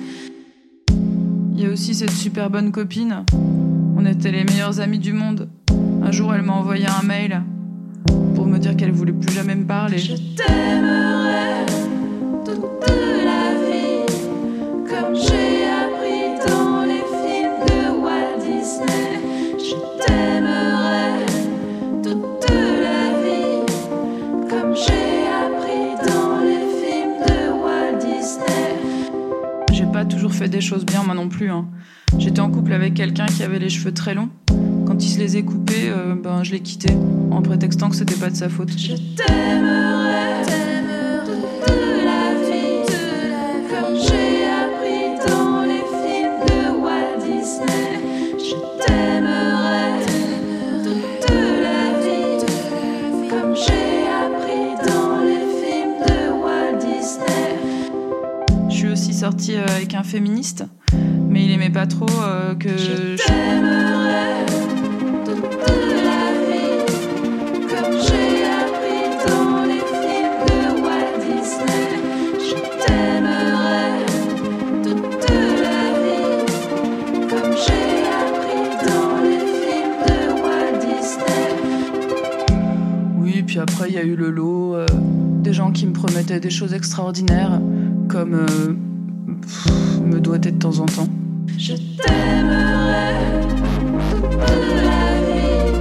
Il 1.55 1.61
y 1.61 1.66
a 1.66 1.71
aussi 1.71 1.92
cette 1.92 2.12
super 2.12 2.51
bonne 2.51 2.71
copine. 2.71 3.25
On 3.97 4.07
était 4.07 4.31
les 4.31 4.44
meilleurs 4.44 4.79
amis 4.79 5.01
du 5.01 5.12
monde. 5.12 5.49
Un 6.05 6.12
jour, 6.12 6.33
elle 6.33 6.42
m'a 6.42 6.55
envoyé 6.55 6.87
un 6.87 7.03
mail 7.03 7.42
pour 8.35 8.47
me 8.47 8.59
dire 8.59 8.77
qu'elle 8.77 8.92
voulait 8.92 9.12
plus 9.12 9.33
jamais 9.35 9.55
me 9.55 9.64
parler. 9.64 9.99
Je 9.99 10.14
t'aimerai 10.37 11.66
toute 12.44 12.88
la 13.25 13.55
vie, 13.66 14.07
comme 14.88 15.14
j'ai 15.14 15.66
appris 15.66 16.38
dans 16.49 16.83
les 16.85 17.03
films 17.21 17.59
de 17.66 17.81
Walt 18.03 18.38
Disney. 18.40 19.21
Je 19.59 19.75
t'aimerai 20.05 21.27
toute 22.03 22.51
la 22.51 23.03
vie, 23.23 23.62
comme 24.49 24.75
j'ai 24.75 25.27
appris 25.44 25.97
dans 26.11 26.40
les 26.40 26.64
films 26.81 27.18
de 27.27 27.37
Walt 27.62 27.99
Disney. 28.01 28.77
J'ai 29.73 29.87
pas 29.87 30.05
toujours 30.05 30.33
fait 30.33 30.49
des 30.49 30.61
choses 30.61 30.85
bien, 30.85 31.03
moi 31.03 31.14
non 31.14 31.29
plus. 31.29 31.51
hein. 31.51 31.66
J'étais 32.18 32.40
en 32.40 32.51
couple 32.51 32.73
avec 32.73 32.94
quelqu'un 32.94 33.27
qui 33.27 33.42
avait 33.42 33.59
les 33.59 33.68
cheveux 33.68 33.92
très 33.92 34.14
longs. 34.14 34.31
Quand 34.98 35.04
il 35.04 35.11
se 35.11 35.18
les 35.20 35.37
est 35.37 35.44
coupés, 35.44 35.90
euh, 35.90 36.16
ben, 36.20 36.42
je 36.42 36.50
l'ai 36.50 36.58
quitté 36.58 36.92
en 37.30 37.40
prétextant 37.40 37.88
que 37.88 37.94
c'était 37.94 38.16
pas 38.16 38.30
de 38.30 38.34
sa 38.34 38.48
faute. 38.48 38.76
Je 38.76 38.94
t'aimerai 39.14 40.42
toute 41.24 41.70
la 42.04 42.34
vie, 42.42 42.82
comme 43.70 43.94
j'ai 43.94 44.42
appris 44.50 45.14
dans 45.28 45.62
les 45.62 45.84
films 46.02 46.40
de 46.48 46.80
Walt 46.82 47.20
Disney. 47.20 48.00
Je 48.40 48.56
t'aimerai 48.84 50.02
toute 50.82 51.30
la 51.62 51.84
vie, 52.02 53.30
comme 53.30 53.54
j'ai 53.54 54.08
appris 54.11 54.74
dans 54.90 55.20
les 55.22 55.44
films 55.61 55.98
de 56.08 56.18
Walt 56.42 56.78
Disney. 56.80 57.54
Je 58.68 58.74
suis 58.74 58.88
aussi 58.88 59.14
sortie 59.14 59.54
euh, 59.54 59.64
avec 59.76 59.94
un 59.94 60.02
féministe, 60.02 60.64
mais 61.30 61.44
il 61.44 61.52
aimait 61.52 61.70
pas 61.70 61.87
trop 61.87 62.06
euh, 62.24 62.56
que 62.56 62.70
Je 62.70 63.16
je- 63.16 63.22
après, 83.79 83.91
il 83.91 83.95
y 83.95 83.99
a 83.99 84.03
eu 84.03 84.17
le 84.17 84.31
lot. 84.31 84.75
euh, 84.75 84.87
des 85.41 85.53
gens 85.53 85.71
qui 85.71 85.87
me 85.87 85.93
promettaient 85.93 86.41
des 86.41 86.51
choses 86.51 86.75
extraordinaires, 86.75 87.61
comme 88.09 88.35
euh, 88.35 88.47
pff, 89.41 90.01
me 90.05 90.19
doigter 90.19 90.51
de 90.51 90.59
temps 90.59 90.81
en 90.81 90.87
temps. 90.87 91.07
Je 91.57 91.75
t'aimerai 91.75 93.14
toute 94.11 94.41
la 94.83 95.07
vie, 95.29 95.79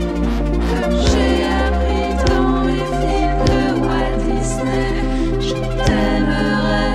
comme 0.69 0.91
j'ai 0.91 1.41
appris 1.57 2.13
dans 2.27 2.61
les 2.67 2.85
films 3.01 3.41
de 3.47 3.61
Walt 3.81 4.17
Disney. 4.29 4.93
Je 5.39 5.53
t'aimerai 5.87 6.93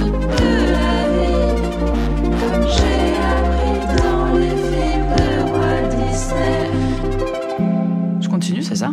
toute 0.00 0.40
la 0.72 0.96
vie, 1.12 1.52
comme 2.40 2.64
j'ai 2.76 3.12
appris 3.28 3.76
dans 4.02 4.26
les 4.38 4.56
films 4.70 5.10
de 5.18 5.28
Walt 5.52 5.90
Disney. 6.00 6.62
Je 8.22 8.28
continue, 8.30 8.62
c'est 8.62 8.76
ça? 8.76 8.90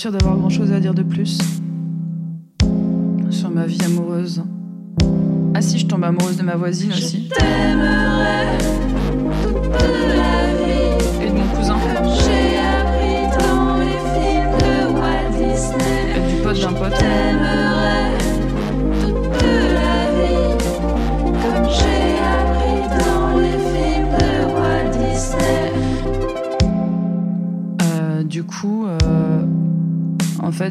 Sûre 0.00 0.12
d'avoir 0.12 0.38
grand 0.38 0.48
chose 0.48 0.72
à 0.72 0.80
dire 0.80 0.94
de 0.94 1.02
plus 1.02 1.36
sur 3.28 3.50
ma 3.50 3.66
vie 3.66 3.84
amoureuse. 3.84 4.42
Ah 5.52 5.60
si, 5.60 5.78
je 5.78 5.86
tombe 5.86 6.04
amoureuse 6.04 6.38
de 6.38 6.42
ma 6.42 6.56
voisine 6.56 6.90
Je 6.90 6.96
aussi. 6.96 7.28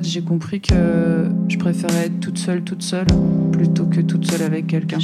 J'ai 0.10 0.22
compris 0.22 0.60
que 0.60 1.30
je 1.48 1.58
préférais 1.58 2.08
être 2.08 2.20
toute 2.20 2.40
seule, 2.40 2.64
toute 2.64 2.82
seule, 2.82 3.06
plutôt 3.52 3.86
que 3.86 4.02
toute 4.02 4.26
seule 4.26 4.42
avec 4.42 4.66
quelqu'un. 4.66 4.98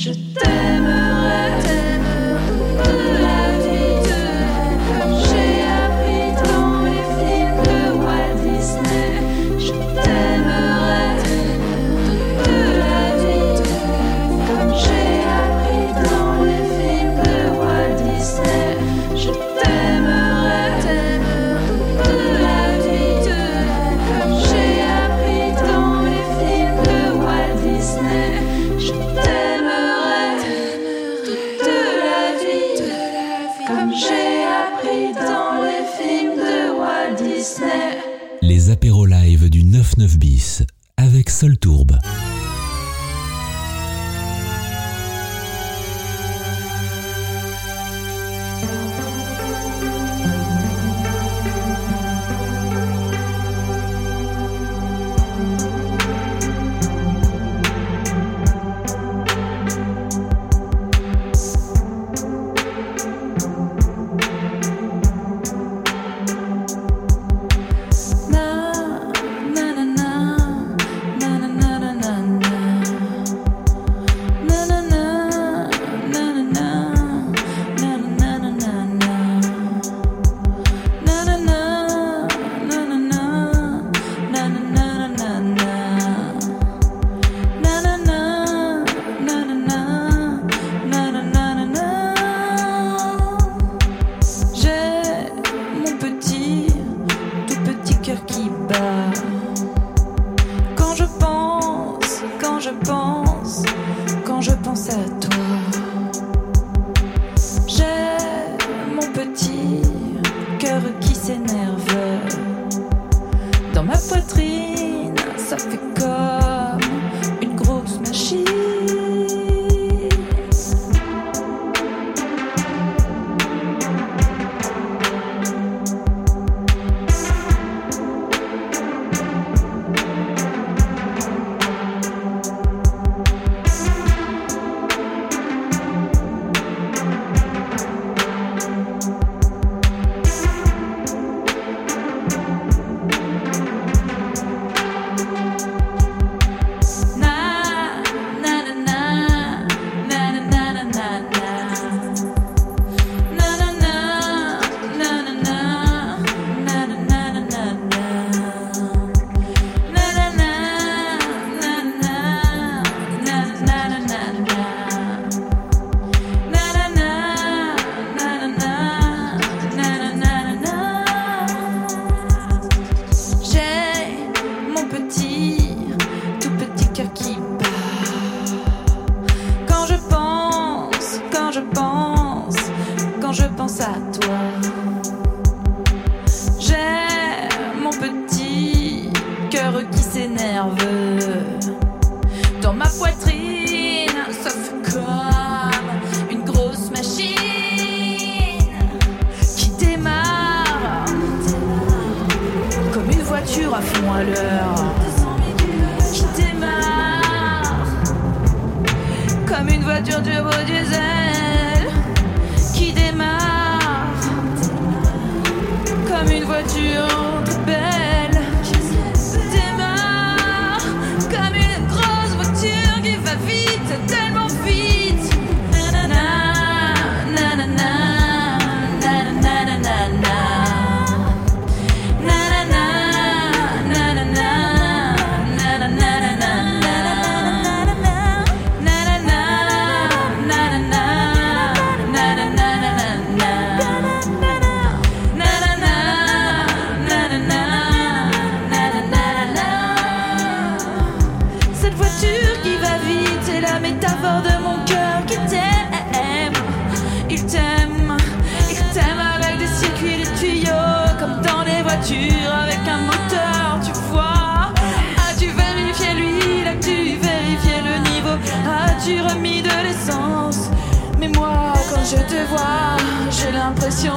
j'ai 273.30 273.52
l'impression 273.52 274.14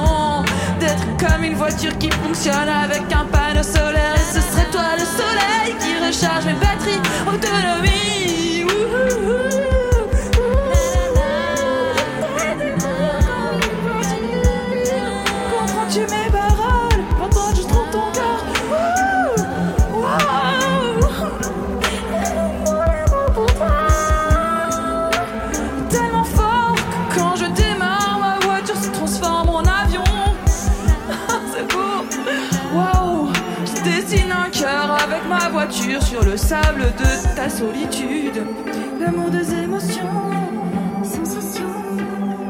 d'être 0.79 1.05
comme 1.17 1.43
une 1.43 1.55
voiture 1.55 1.97
qui 1.97 2.09
fonctionne 2.11 2.69
avec 2.69 3.03
un 3.11 3.25
panneau 3.25 3.63
solaire. 3.63 4.15
Et 4.15 4.33
ce 4.33 4.41
serait 4.41 4.69
toi 4.71 4.95
le 4.97 5.05
soleil 5.05 5.75
qui 5.79 6.05
recharge 6.05 6.45
mes 6.45 6.53
batteries, 6.53 7.01
autonomie. 7.27 7.89
sur 35.71 36.23
le 36.23 36.35
sable 36.37 36.81
de 36.97 37.35
ta 37.35 37.49
solitude. 37.49 38.43
L'amour 38.99 39.29
des 39.29 39.53
émotions, 39.53 40.01
sensations. 41.03 41.63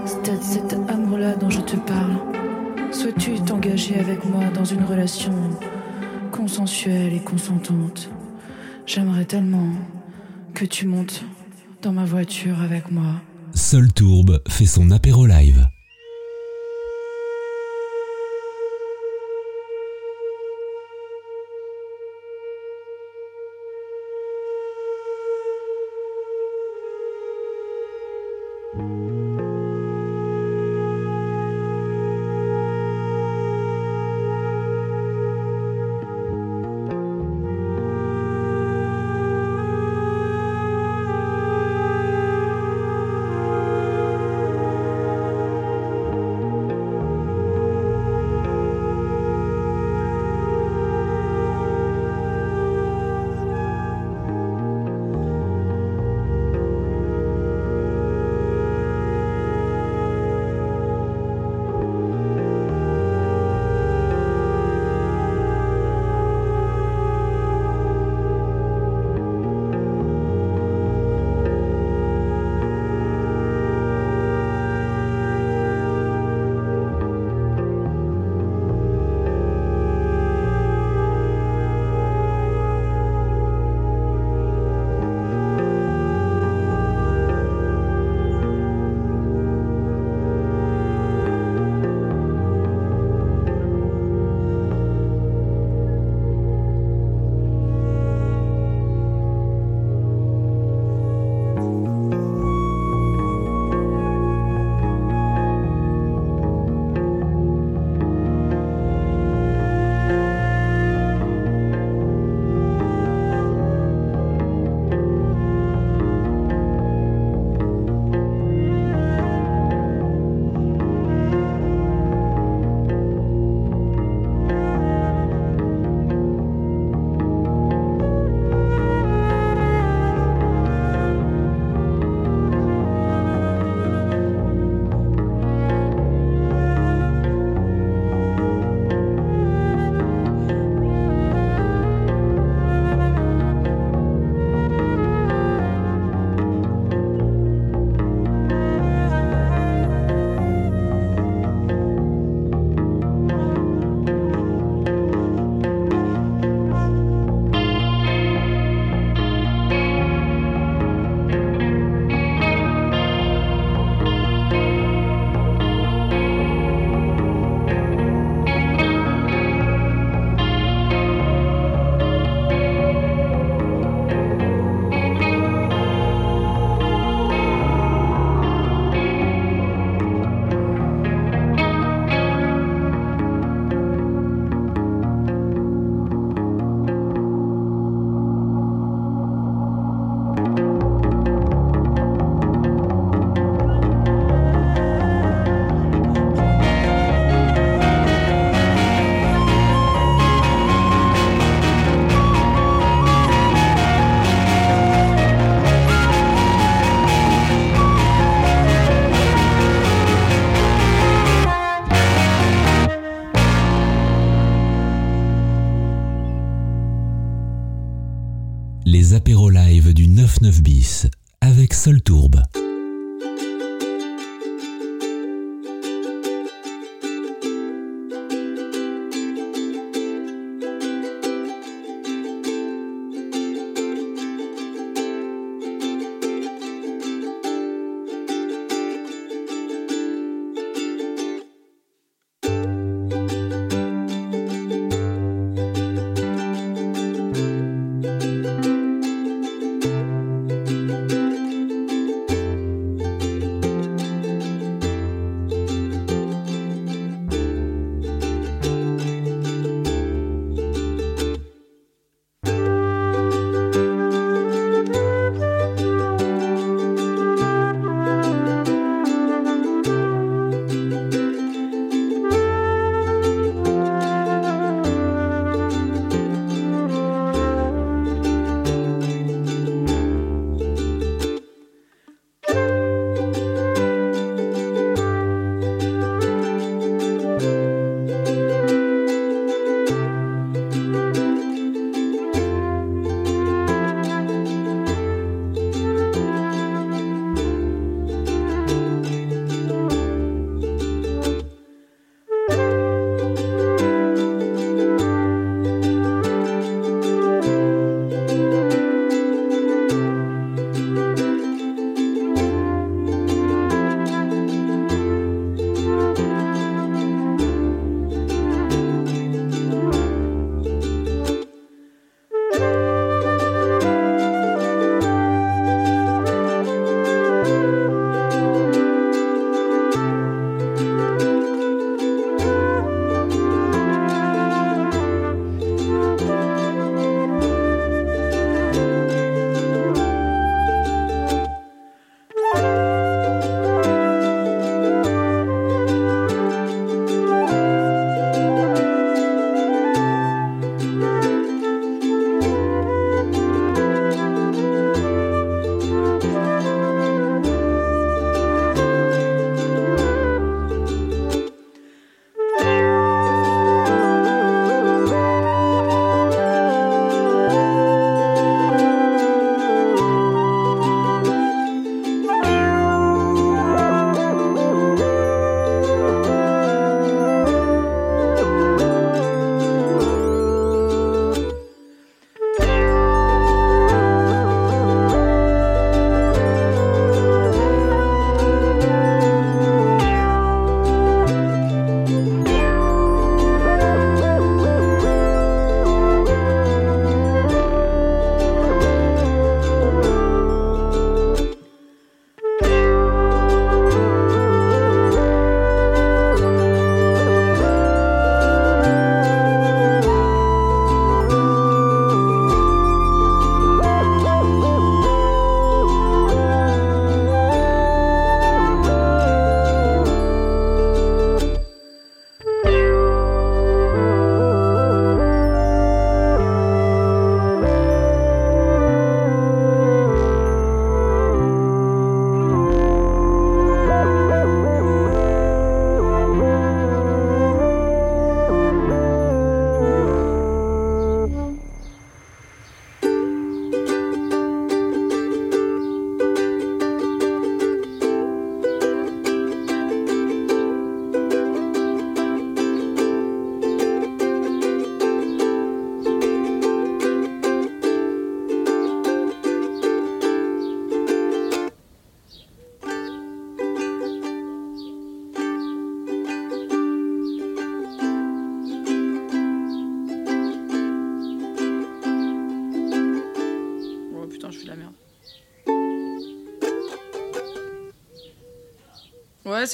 C'est 0.06 0.42
cet 0.42 0.74
amour-là 0.74 1.36
dont 1.36 1.50
je 1.50 1.62
te 1.62 1.76
parle. 1.76 2.18
Souhaites-tu 2.92 3.40
t'engager 3.42 4.00
avec 4.00 4.24
moi 4.26 4.46
dans 4.54 4.66
une 4.66 4.84
relation 4.84 5.34
consensuelle 6.32 7.14
et 7.14 7.20
consentante? 7.20 8.10
J'aimerais 8.86 9.26
tellement 9.26 9.74
que 10.54 10.66
tu 10.66 10.88
montes 10.88 11.24
dans 11.82 11.92
ma 11.92 12.06
voiture 12.06 12.62
avec 12.62 12.90
moi. 12.92 13.16
Seul 13.54 13.92
Tourbe 13.92 14.42
fait 14.48 14.66
son 14.66 14.92
apéro 14.92 15.26
live. 15.26 15.68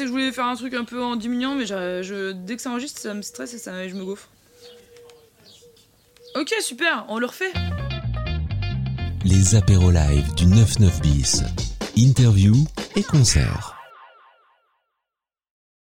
Je 0.04 0.10
voulais 0.10 0.32
faire 0.32 0.46
un 0.46 0.56
truc 0.56 0.74
un 0.74 0.84
peu 0.84 1.04
en 1.04 1.16
diminuant, 1.16 1.56
mais 1.56 1.66
dès 1.66 2.56
que 2.56 2.62
ça 2.62 2.70
enregistre, 2.72 3.00
ça 3.00 3.14
me 3.14 3.22
stresse 3.22 3.54
et 3.54 3.90
je 3.90 3.96
me 3.96 4.04
gaufre. 4.04 4.30
Ok, 6.36 6.54
super, 6.62 7.06
on 7.08 7.18
le 7.18 7.28
refait. 7.28 7.54
Les 9.24 9.56
apéros 9.56 9.92
live 9.92 10.36
du 10.36 10.46
99 10.48 11.02
bis. 11.02 11.44
Interview 11.96 12.56
et 12.96 13.04
concert. 13.04 13.75